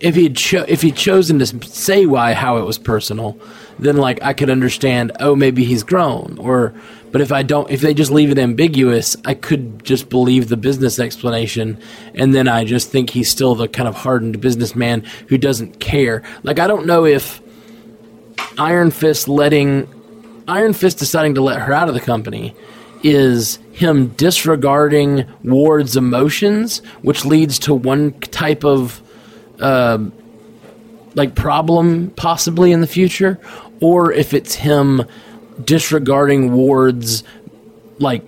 if 0.00 0.16
he'd 0.16 0.36
cho- 0.36 0.64
if 0.66 0.82
he'd 0.82 0.96
chosen 0.96 1.38
to 1.38 1.46
say 1.68 2.06
why 2.06 2.32
how 2.32 2.56
it 2.56 2.64
was 2.64 2.76
personal, 2.76 3.38
then 3.78 3.96
like 3.96 4.22
I 4.22 4.32
could 4.32 4.50
understand. 4.50 5.12
Oh, 5.20 5.34
maybe 5.36 5.64
he's 5.64 5.82
grown, 5.82 6.36
or 6.40 6.74
but 7.10 7.20
if 7.20 7.32
I 7.32 7.42
don't, 7.42 7.70
if 7.70 7.80
they 7.80 7.94
just 7.94 8.10
leave 8.10 8.30
it 8.30 8.38
ambiguous, 8.38 9.16
I 9.24 9.34
could 9.34 9.84
just 9.84 10.08
believe 10.08 10.48
the 10.48 10.56
business 10.56 10.98
explanation, 10.98 11.78
and 12.14 12.34
then 12.34 12.48
I 12.48 12.64
just 12.64 12.90
think 12.90 13.10
he's 13.10 13.30
still 13.30 13.54
the 13.54 13.68
kind 13.68 13.88
of 13.88 13.94
hardened 13.94 14.40
businessman 14.40 15.04
who 15.28 15.38
doesn't 15.38 15.80
care. 15.80 16.22
Like 16.42 16.58
I 16.58 16.66
don't 16.66 16.86
know 16.86 17.04
if 17.04 17.40
Iron 18.58 18.90
Fist 18.90 19.28
letting 19.28 19.88
Iron 20.46 20.72
Fist 20.72 20.98
deciding 20.98 21.34
to 21.34 21.42
let 21.42 21.60
her 21.60 21.72
out 21.72 21.88
of 21.88 21.94
the 21.94 22.00
company 22.00 22.54
is 23.02 23.58
him 23.72 24.08
disregarding 24.08 25.24
Ward's 25.44 25.96
emotions, 25.96 26.78
which 27.02 27.24
leads 27.24 27.58
to 27.60 27.74
one 27.74 28.12
type 28.20 28.64
of 28.64 29.00
uh, 29.60 29.98
like 31.14 31.34
problem 31.34 32.10
possibly 32.16 32.72
in 32.72 32.80
the 32.80 32.86
future, 32.86 33.38
or 33.80 34.12
if 34.12 34.34
it's 34.34 34.54
him 34.54 35.02
disregarding 35.64 36.52
Ward's 36.52 37.24
like 37.98 38.22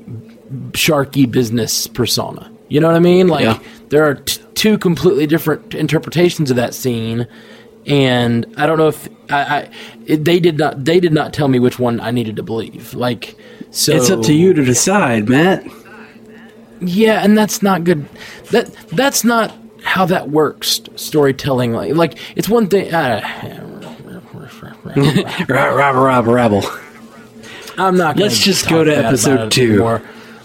sharky 0.72 1.30
business 1.30 1.86
persona. 1.86 2.50
You 2.68 2.80
know 2.80 2.88
what 2.88 2.96
I 2.96 3.00
mean? 3.00 3.28
Like 3.28 3.44
Yeah. 3.44 3.58
there 3.88 4.04
are 4.08 4.14
t- 4.14 4.40
two 4.54 4.78
completely 4.78 5.26
different 5.26 5.74
interpretations 5.74 6.50
of 6.50 6.56
that 6.56 6.74
scene, 6.74 7.26
and 7.86 8.46
I 8.56 8.66
don't 8.66 8.78
know 8.78 8.88
if 8.88 9.08
I, 9.30 9.40
I 9.42 9.70
it, 10.06 10.24
they 10.24 10.38
did 10.40 10.58
not 10.58 10.84
they 10.84 11.00
did 11.00 11.12
not 11.12 11.32
tell 11.32 11.48
me 11.48 11.58
which 11.58 11.78
one 11.78 12.00
I 12.00 12.10
needed 12.10 12.36
to 12.36 12.42
believe. 12.42 12.94
Like 12.94 13.36
so, 13.70 13.92
It's 13.94 14.10
up 14.10 14.22
to 14.22 14.32
you 14.34 14.52
to 14.54 14.64
decide, 14.64 15.28
Matt. 15.28 15.64
yeah, 16.80 17.22
and 17.24 17.36
that's 17.36 17.62
not 17.62 17.84
good. 17.84 18.06
That 18.50 18.72
that's 18.92 19.24
not 19.24 19.56
how 19.82 20.04
that 20.06 20.30
works. 20.30 20.80
Storytelling, 20.96 21.72
like 21.72 21.94
like 21.94 22.18
it's 22.36 22.48
one 22.48 22.68
thing. 22.68 22.92
Uh, 22.92 23.79
Rabble, 25.48 26.02
rabble, 26.02 26.32
rabble. 26.32 26.62
I'm 27.78 27.96
not. 27.96 28.16
Gonna 28.16 28.26
Let's 28.26 28.38
just 28.40 28.68
go 28.68 28.84
to 28.84 28.94
episode 28.96 29.50
two. 29.50 29.72
anymore. 29.74 30.02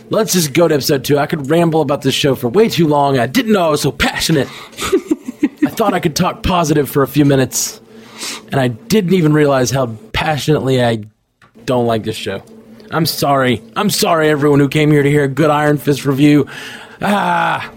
Let's 0.10 0.34
just 0.34 0.54
go 0.54 0.68
to 0.68 0.76
episode 0.76 1.04
two. 1.04 1.18
I 1.18 1.26
could 1.26 1.50
ramble 1.50 1.82
about 1.82 2.02
this 2.02 2.14
show 2.14 2.36
for 2.36 2.48
way 2.48 2.70
too 2.70 2.88
long. 2.88 3.18
I 3.18 3.28
didn't 3.28 3.52
know 3.54 3.66
I 3.66 3.70
was 3.70 3.82
so 3.82 3.92
passionate. 3.92 4.48
I 5.64 5.70
thought 5.70 5.94
I 5.94 6.00
could 6.00 6.16
talk 6.16 6.44
positive 6.44 6.90
for 6.90 7.02
a 7.04 7.08
few 7.08 7.26
minutes, 7.26 7.82
and 8.52 8.56
I 8.62 8.68
didn't 8.70 9.14
even 9.14 9.34
realize 9.34 9.72
how 9.72 9.88
passionately 10.14 10.84
I 10.84 11.04
don't 11.66 11.88
like 11.88 12.04
this 12.04 12.16
show. 12.16 12.44
I'm 12.92 13.06
sorry. 13.08 13.62
I'm 13.76 13.90
sorry, 13.90 14.30
everyone 14.30 14.60
who 14.60 14.70
came 14.70 14.92
here 14.92 15.02
to 15.04 15.10
hear 15.10 15.24
a 15.24 15.28
good 15.28 15.50
Iron 15.50 15.78
Fist 15.78 16.06
review. 16.06 16.48
Ah, 17.02 17.72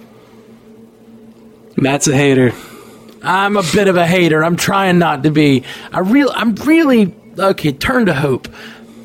Matt's 1.77 2.07
a 2.09 2.17
hater. 2.17 2.53
I'm 3.23 3.57
a 3.57 3.63
bit 3.63 3.89
of 3.89 3.97
a 3.97 4.07
hater. 4.07 4.45
I'm 4.45 4.57
trying 4.57 4.99
not 4.99 5.23
to 5.25 5.31
be. 5.31 5.65
I 5.93 6.01
real. 6.01 6.31
I'm 6.35 6.55
really 6.55 7.15
okay. 7.39 7.73
Turn 7.73 8.07
to 8.07 8.15
hope. 8.15 8.49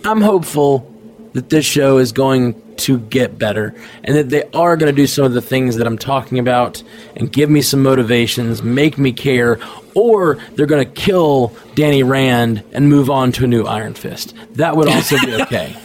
I'm 0.06 0.22
hopeful 0.22 0.90
that 1.34 1.50
this 1.50 1.66
show 1.66 1.98
is 1.98 2.12
going 2.12 2.62
to 2.76 3.00
get 3.00 3.38
better 3.38 3.76
and 4.04 4.16
that 4.16 4.30
they 4.30 4.44
are 4.54 4.76
going 4.78 4.94
to 4.94 4.96
do 4.96 5.08
some 5.08 5.26
of 5.26 5.34
the 5.34 5.42
things 5.42 5.78
that 5.78 5.88
I'm 5.88 5.98
talking 5.98 6.40
about 6.40 6.82
and 7.16 7.32
give 7.32 7.50
me 7.50 7.62
some 7.62 7.84
motivations, 7.84 8.64
make 8.64 8.98
me 8.98 9.12
care, 9.12 9.60
or 9.96 10.36
they're 10.54 10.66
going 10.66 10.86
to 10.86 10.92
kill 10.92 11.56
Danny 11.76 12.04
Rand 12.04 12.64
and 12.72 12.90
move 12.90 13.10
on 13.10 13.32
to 13.34 13.46
a 13.46 13.48
new 13.48 13.64
Iron 13.64 13.94
Fist. 13.94 14.36
That 14.54 14.76
would 14.76 14.90
also 14.90 15.18
be 15.20 15.34
okay. 15.44 15.76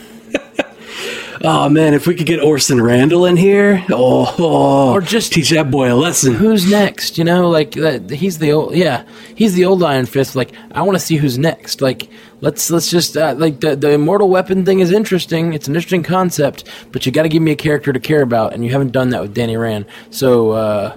Oh 1.45 1.69
man, 1.69 1.95
if 1.95 2.07
we 2.07 2.15
could 2.15 2.27
get 2.27 2.41
Orson 2.43 2.81
Randall 2.83 3.25
in 3.27 3.37
here, 3.37 3.85
oh, 3.91 4.35
oh, 4.39 4.93
Or 4.93 5.01
just- 5.01 5.33
teach 5.33 5.51
that 5.51 5.71
boy 5.71 5.93
a 5.93 5.95
lesson. 5.95 6.35
who's 6.35 6.69
next? 6.69 7.17
You 7.19 7.25
know, 7.25 7.49
like 7.49 7.73
that, 7.73 8.11
he's 8.11 8.39
the 8.39 8.51
old, 8.53 8.75
yeah, 8.75 9.05
he's 9.35 9.55
the 9.55 9.65
old 9.65 9.83
Iron 9.83 10.07
Fist. 10.07 10.35
Like, 10.35 10.51
I 10.73 10.83
want 10.83 10.99
to 10.99 11.05
see 11.05 11.17
who's 11.17 11.39
next. 11.39 11.81
Like, 11.81 12.09
let's 12.41 12.71
let's 12.71 12.91
just 12.91 13.17
uh, 13.17 13.35
like 13.39 13.61
the 13.61 13.77
the 13.77 13.91
immortal 13.93 14.29
weapon 14.29 14.65
thing 14.65 14.81
is 14.81 14.91
interesting. 14.91 15.53
It's 15.53 15.69
an 15.69 15.75
interesting 15.77 16.03
concept, 16.03 16.65
but 16.93 17.07
you 17.07 17.13
got 17.13 17.23
to 17.23 17.29
give 17.29 17.43
me 17.43 17.53
a 17.53 17.57
character 17.57 17.93
to 17.93 18.01
care 18.01 18.23
about, 18.23 18.53
and 18.53 18.65
you 18.65 18.73
haven't 18.73 18.91
done 18.93 19.11
that 19.11 19.23
with 19.23 19.35
Danny 19.35 19.57
Rand. 19.57 19.87
So, 20.11 20.51
uh, 20.53 20.97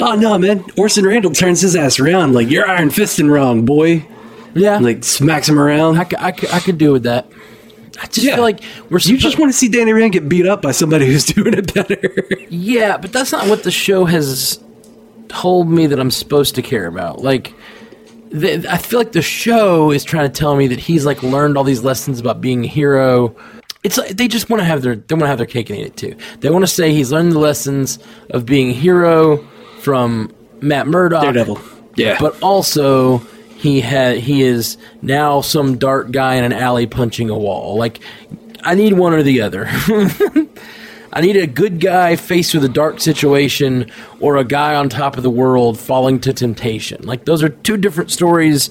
Oh 0.00 0.14
no, 0.14 0.38
man, 0.38 0.64
Orson 0.78 1.04
Randall 1.04 1.32
turns 1.32 1.60
his 1.60 1.76
ass 1.76 2.00
around 2.00 2.32
like 2.32 2.48
you're 2.48 2.66
Iron 2.66 2.88
Fisting 2.88 3.30
wrong, 3.30 3.66
boy. 3.66 4.06
yeah, 4.54 4.78
Like 4.78 5.04
smacks 5.04 5.46
him 5.46 5.58
around. 5.58 5.98
I, 5.98 6.04
c- 6.08 6.16
I, 6.18 6.32
c- 6.32 6.48
I 6.50 6.60
could 6.60 6.78
do 6.78 6.92
with 6.92 7.02
that. 7.02 7.26
I 8.00 8.06
just 8.06 8.26
Yeah. 8.26 8.34
feel 8.36 8.44
like 8.44 8.60
we're 8.90 8.98
you 9.00 9.16
just 9.18 9.38
want 9.38 9.50
to 9.52 9.56
see 9.58 9.68
Danny 9.68 9.92
Rand 9.92 10.12
get 10.12 10.28
beat 10.28 10.46
up 10.46 10.62
by 10.62 10.70
somebody 10.72 11.06
who's 11.06 11.24
doing 11.34 11.54
it 11.54 11.72
better. 11.74 12.24
Yeah, 12.48 12.96
but 12.96 13.12
that's 13.12 13.32
not 13.32 13.48
what 13.48 13.62
the 13.64 13.70
show 13.70 14.04
has 14.04 14.60
told 15.28 15.68
me 15.68 15.86
that 15.86 15.98
I'm 16.00 16.10
supposed 16.10 16.54
to 16.54 16.62
care 16.62 16.86
about. 16.86 17.20
Like, 17.20 17.52
the, 18.30 18.66
I 18.70 18.78
feel 18.78 18.98
like 19.00 19.12
the 19.12 19.22
show 19.22 19.90
is 19.90 20.04
trying 20.04 20.30
to 20.30 20.38
tell 20.38 20.54
me 20.56 20.66
that 20.68 20.78
he's 20.78 21.04
like 21.06 21.22
learned 21.22 21.56
all 21.58 21.64
these 21.64 21.82
lessons 21.82 22.20
about 22.20 22.40
being 22.40 22.64
a 22.64 22.68
hero. 22.68 23.34
It's 23.84 23.96
like 23.96 24.16
they 24.16 24.28
just 24.28 24.50
want 24.50 24.60
to 24.60 24.64
have 24.64 24.82
their 24.82 24.96
they 24.96 25.14
want 25.14 25.22
to 25.22 25.28
have 25.28 25.38
their 25.38 25.46
cake 25.46 25.70
and 25.70 25.78
eat 25.78 25.86
it 25.86 25.96
too. 25.96 26.16
They 26.40 26.50
want 26.50 26.62
to 26.62 26.66
say 26.66 26.92
he's 26.92 27.10
learned 27.12 27.32
the 27.32 27.38
lessons 27.38 27.98
of 28.30 28.44
being 28.44 28.70
a 28.70 28.74
hero 28.74 29.38
from 29.80 30.32
Matt 30.60 30.86
Murdock, 30.88 31.22
Daredevil. 31.22 31.60
Yeah. 31.96 32.16
but 32.20 32.38
also 32.42 33.22
he 33.58 33.80
had 33.80 34.18
he 34.18 34.42
is 34.42 34.78
now 35.02 35.40
some 35.40 35.78
dark 35.78 36.12
guy 36.12 36.36
in 36.36 36.44
an 36.44 36.52
alley 36.52 36.86
punching 36.86 37.28
a 37.28 37.36
wall. 37.36 37.76
Like 37.76 37.98
I 38.62 38.76
need 38.76 38.92
one 38.92 39.12
or 39.12 39.24
the 39.24 39.40
other. 39.40 39.66
I 41.12 41.20
need 41.20 41.36
a 41.36 41.46
good 41.48 41.80
guy 41.80 42.14
faced 42.14 42.54
with 42.54 42.64
a 42.64 42.68
dark 42.68 43.00
situation 43.00 43.90
or 44.20 44.36
a 44.36 44.44
guy 44.44 44.76
on 44.76 44.88
top 44.88 45.16
of 45.16 45.24
the 45.24 45.30
world 45.30 45.76
falling 45.76 46.20
to 46.20 46.32
temptation. 46.32 47.02
Like 47.02 47.24
those 47.24 47.42
are 47.42 47.48
two 47.48 47.76
different 47.76 48.12
stories 48.12 48.70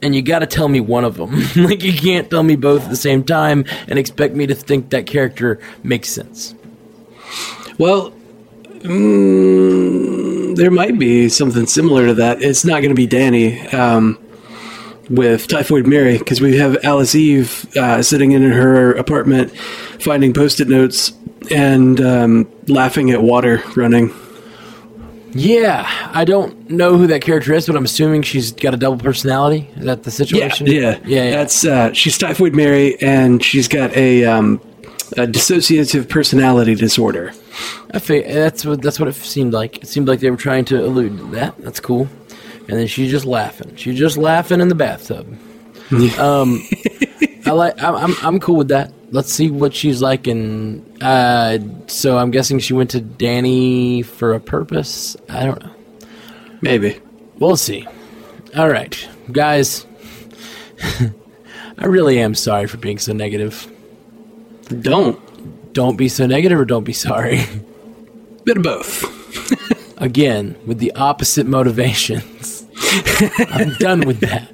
and 0.00 0.14
you 0.14 0.22
got 0.22 0.40
to 0.40 0.46
tell 0.46 0.68
me 0.68 0.78
one 0.78 1.04
of 1.04 1.16
them. 1.16 1.32
like 1.56 1.82
you 1.82 1.92
can't 1.92 2.30
tell 2.30 2.44
me 2.44 2.54
both 2.54 2.84
at 2.84 2.90
the 2.90 2.96
same 2.96 3.24
time 3.24 3.64
and 3.88 3.98
expect 3.98 4.32
me 4.36 4.46
to 4.46 4.54
think 4.54 4.90
that 4.90 5.06
character 5.06 5.58
makes 5.82 6.08
sense. 6.08 6.54
Well, 7.78 8.12
mm, 8.80 10.56
there 10.56 10.70
might 10.70 10.98
be 10.98 11.28
something 11.28 11.66
similar 11.66 12.06
to 12.06 12.14
that. 12.14 12.42
It's 12.42 12.64
not 12.64 12.78
going 12.80 12.90
to 12.90 12.94
be 12.94 13.06
Danny 13.06 13.60
um, 13.68 14.18
with 15.10 15.46
Typhoid 15.48 15.86
Mary 15.86 16.18
because 16.18 16.40
we 16.40 16.56
have 16.58 16.76
Alice 16.84 17.14
Eve 17.14 17.66
uh, 17.76 18.02
sitting 18.02 18.32
in 18.32 18.42
her 18.42 18.92
apartment 18.92 19.56
finding 20.00 20.32
post 20.34 20.60
it 20.60 20.68
notes 20.68 21.12
and 21.50 22.00
um, 22.00 22.48
laughing 22.66 23.10
at 23.10 23.22
water 23.22 23.62
running. 23.76 24.12
Yeah, 25.32 25.86
I 26.14 26.24
don't 26.24 26.70
know 26.70 26.96
who 26.96 27.06
that 27.08 27.20
character 27.20 27.52
is, 27.52 27.66
but 27.66 27.76
I'm 27.76 27.84
assuming 27.84 28.22
she's 28.22 28.50
got 28.50 28.72
a 28.72 28.78
double 28.78 28.98
personality. 28.98 29.70
Is 29.76 29.84
that 29.84 30.02
the 30.02 30.10
Yeah, 30.10 30.14
situation? 30.16 30.66
yeah, 30.66 30.80
yeah. 30.80 31.24
yeah. 31.24 31.30
That's 31.32 31.64
uh, 31.66 31.92
she's 31.92 32.16
Typhoid 32.16 32.54
Mary, 32.54 33.00
and 33.02 33.44
she's 33.44 33.68
got 33.68 33.94
a, 33.94 34.24
um, 34.24 34.58
a 35.12 35.26
dissociative 35.26 36.08
personality 36.08 36.74
disorder. 36.74 37.32
I 37.92 37.98
that's 37.98 38.64
what 38.64 38.82
that's 38.82 39.00
what 39.00 39.08
it 39.08 39.14
seemed 39.14 39.52
like. 39.52 39.78
It 39.78 39.88
seemed 39.88 40.08
like 40.08 40.20
they 40.20 40.30
were 40.30 40.36
trying 40.36 40.64
to 40.66 40.84
allude 40.84 41.18
to 41.18 41.24
that. 41.32 41.56
That's 41.58 41.80
cool. 41.80 42.08
And 42.68 42.78
then 42.78 42.86
she's 42.86 43.10
just 43.10 43.24
laughing. 43.24 43.76
She's 43.76 43.98
just 43.98 44.16
laughing 44.16 44.60
in 44.60 44.68
the 44.68 44.74
bathtub. 44.74 45.26
um, 46.18 46.62
I 47.46 47.52
like. 47.52 47.82
I'm, 47.82 47.94
I'm 47.94 48.14
I'm 48.22 48.40
cool 48.40 48.56
with 48.56 48.68
that. 48.68 48.92
Let's 49.10 49.32
see 49.32 49.50
what 49.50 49.74
she's 49.74 50.02
like. 50.02 50.26
And 50.26 51.02
uh, 51.02 51.58
so 51.86 52.18
I'm 52.18 52.30
guessing 52.30 52.58
she 52.58 52.74
went 52.74 52.90
to 52.90 53.00
Danny 53.00 54.02
for 54.02 54.34
a 54.34 54.40
purpose. 54.40 55.16
I 55.30 55.44
don't 55.44 55.62
know. 55.62 55.72
Maybe. 56.60 57.00
We'll 57.38 57.56
see. 57.56 57.86
All 58.56 58.68
right, 58.68 59.08
guys. 59.32 59.86
I 61.78 61.86
really 61.86 62.18
am 62.18 62.34
sorry 62.34 62.66
for 62.66 62.76
being 62.76 62.98
so 62.98 63.12
negative. 63.12 63.70
Don't. 64.68 65.72
Don't 65.72 65.96
be 65.96 66.08
so 66.08 66.26
negative, 66.26 66.58
or 66.58 66.64
don't 66.64 66.84
be 66.84 66.92
sorry. 66.92 67.44
Bit 68.44 68.58
of 68.58 68.62
both. 68.62 69.18
again 69.98 70.56
with 70.66 70.78
the 70.78 70.92
opposite 70.92 71.46
motivations. 71.46 72.66
I'm 73.50 73.74
done 73.74 74.00
with 74.00 74.20
that. 74.20 74.48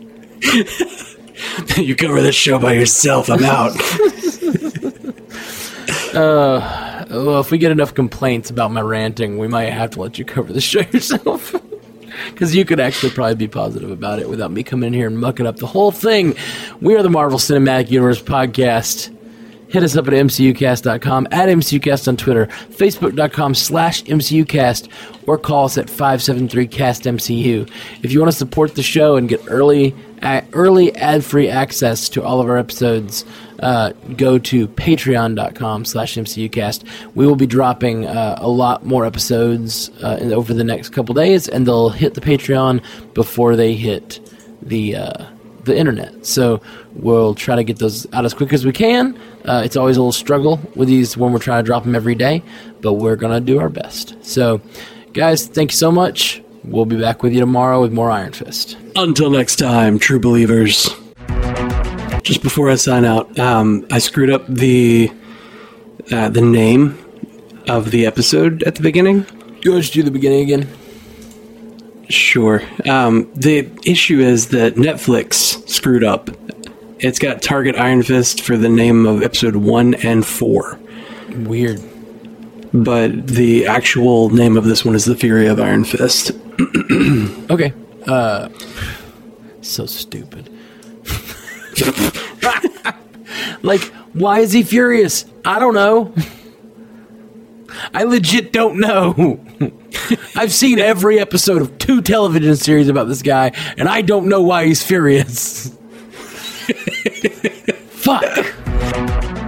you 1.76 1.94
cover 1.94 2.20
this 2.20 2.34
show 2.34 2.58
by 2.58 2.72
yourself. 2.72 3.28
I'm 3.30 3.44
out. 3.44 3.72
Uh, 6.14 7.04
well, 7.10 7.40
if 7.40 7.50
we 7.50 7.58
get 7.58 7.72
enough 7.72 7.92
complaints 7.92 8.48
about 8.48 8.70
my 8.70 8.80
ranting, 8.80 9.36
we 9.36 9.48
might 9.48 9.70
have 9.70 9.90
to 9.90 10.00
let 10.00 10.16
you 10.16 10.24
cover 10.24 10.52
the 10.52 10.60
show 10.60 10.80
yourself. 10.80 11.54
Because 12.30 12.54
you 12.54 12.64
could 12.64 12.78
actually 12.78 13.10
probably 13.10 13.34
be 13.34 13.48
positive 13.48 13.90
about 13.90 14.20
it 14.20 14.28
without 14.28 14.52
me 14.52 14.62
coming 14.62 14.86
in 14.86 14.92
here 14.92 15.08
and 15.08 15.18
mucking 15.18 15.46
up 15.46 15.56
the 15.56 15.66
whole 15.66 15.90
thing. 15.90 16.36
We 16.80 16.94
are 16.94 17.02
the 17.02 17.10
Marvel 17.10 17.38
Cinematic 17.38 17.90
Universe 17.90 18.22
podcast. 18.22 19.13
Hit 19.74 19.82
us 19.82 19.96
up 19.96 20.06
at 20.06 20.12
mcucast.com, 20.12 21.26
at 21.32 21.48
mcucast 21.48 22.06
on 22.06 22.16
Twitter, 22.16 22.46
facebook.com 22.46 23.56
slash 23.56 24.04
mcucast, 24.04 24.88
or 25.26 25.36
call 25.36 25.64
us 25.64 25.76
at 25.76 25.88
573-CAST-MCU. 25.88 27.68
If 28.04 28.12
you 28.12 28.20
want 28.20 28.30
to 28.30 28.38
support 28.38 28.76
the 28.76 28.84
show 28.84 29.16
and 29.16 29.28
get 29.28 29.40
early 29.48 29.92
early 30.52 30.94
ad-free 30.94 31.48
access 31.48 32.08
to 32.10 32.22
all 32.22 32.40
of 32.40 32.48
our 32.48 32.56
episodes, 32.56 33.24
uh, 33.58 33.90
go 34.16 34.38
to 34.38 34.68
patreon.com 34.68 35.84
slash 35.84 36.14
mcucast. 36.14 36.84
We 37.16 37.26
will 37.26 37.34
be 37.34 37.48
dropping 37.48 38.06
uh, 38.06 38.38
a 38.38 38.48
lot 38.48 38.86
more 38.86 39.04
episodes 39.04 39.90
uh, 40.04 40.20
over 40.20 40.54
the 40.54 40.62
next 40.62 40.90
couple 40.90 41.16
days, 41.16 41.48
and 41.48 41.66
they'll 41.66 41.90
hit 41.90 42.14
the 42.14 42.20
Patreon 42.20 42.80
before 43.12 43.56
they 43.56 43.74
hit 43.74 44.20
the... 44.62 45.33
The 45.64 45.76
internet. 45.76 46.26
So 46.26 46.60
we'll 46.94 47.34
try 47.34 47.56
to 47.56 47.64
get 47.64 47.78
those 47.78 48.06
out 48.12 48.24
as 48.24 48.34
quick 48.34 48.52
as 48.52 48.66
we 48.66 48.72
can. 48.72 49.18
Uh, 49.44 49.62
it's 49.64 49.76
always 49.76 49.96
a 49.96 50.00
little 50.00 50.12
struggle 50.12 50.60
with 50.74 50.88
these 50.88 51.16
when 51.16 51.32
we're 51.32 51.38
trying 51.38 51.62
to 51.62 51.66
drop 51.66 51.84
them 51.84 51.94
every 51.94 52.14
day, 52.14 52.42
but 52.80 52.94
we're 52.94 53.16
going 53.16 53.32
to 53.32 53.40
do 53.40 53.58
our 53.60 53.68
best. 53.70 54.14
So, 54.24 54.60
guys, 55.12 55.46
thank 55.46 55.72
you 55.72 55.76
so 55.76 55.90
much. 55.90 56.42
We'll 56.64 56.86
be 56.86 56.98
back 57.00 57.22
with 57.22 57.32
you 57.32 57.40
tomorrow 57.40 57.80
with 57.80 57.92
more 57.92 58.10
Iron 58.10 58.32
Fist. 58.32 58.76
Until 58.96 59.30
next 59.30 59.56
time, 59.56 59.98
true 59.98 60.18
believers. 60.18 60.88
Just 62.22 62.42
before 62.42 62.70
I 62.70 62.76
sign 62.76 63.04
out, 63.04 63.38
um, 63.38 63.86
I 63.90 63.98
screwed 63.98 64.30
up 64.30 64.46
the 64.46 65.12
uh, 66.10 66.28
the 66.28 66.40
name 66.40 66.98
of 67.68 67.90
the 67.90 68.06
episode 68.06 68.62
at 68.64 68.74
the 68.76 68.82
beginning. 68.82 69.26
You 69.62 69.72
want 69.72 69.84
to 69.84 69.92
do 69.92 70.02
the 70.02 70.10
beginning 70.10 70.40
again? 70.40 70.68
Sure. 72.08 72.62
Um, 72.88 73.30
the 73.34 73.68
issue 73.86 74.20
is 74.20 74.48
that 74.48 74.74
Netflix 74.74 75.66
screwed 75.68 76.04
up. 76.04 76.30
It's 76.98 77.18
got 77.18 77.42
Target 77.42 77.76
Iron 77.76 78.02
Fist 78.02 78.42
for 78.42 78.56
the 78.56 78.68
name 78.68 79.06
of 79.06 79.22
episode 79.22 79.56
one 79.56 79.94
and 79.94 80.24
four, 80.24 80.78
Weird. 81.36 81.80
but 82.72 83.26
the 83.26 83.66
actual 83.66 84.30
name 84.30 84.56
of 84.56 84.64
this 84.64 84.84
one 84.84 84.94
is 84.94 85.04
The 85.04 85.16
Fury 85.16 85.46
of 85.48 85.60
Iron 85.60 85.84
Fist. 85.84 86.32
Okay. 87.50 87.72
Uh, 88.06 88.48
so 89.60 89.86
stupid. 89.86 90.48
like, 93.62 93.82
why 94.12 94.40
is 94.40 94.52
he 94.52 94.62
furious? 94.62 95.24
I 95.44 95.58
don't 95.58 95.74
know. 95.74 96.14
I 97.92 98.04
legit 98.04 98.52
don't 98.52 98.78
know. 98.78 99.43
I've 100.36 100.52
seen 100.52 100.78
every 100.78 101.18
episode 101.18 101.62
of 101.62 101.78
two 101.78 102.02
television 102.02 102.56
series 102.56 102.88
about 102.88 103.08
this 103.08 103.22
guy, 103.22 103.52
and 103.76 103.88
I 103.88 104.02
don't 104.02 104.28
know 104.28 104.42
why 104.42 104.66
he's 104.66 104.82
furious. 104.82 105.68
Fuck. 107.90 109.43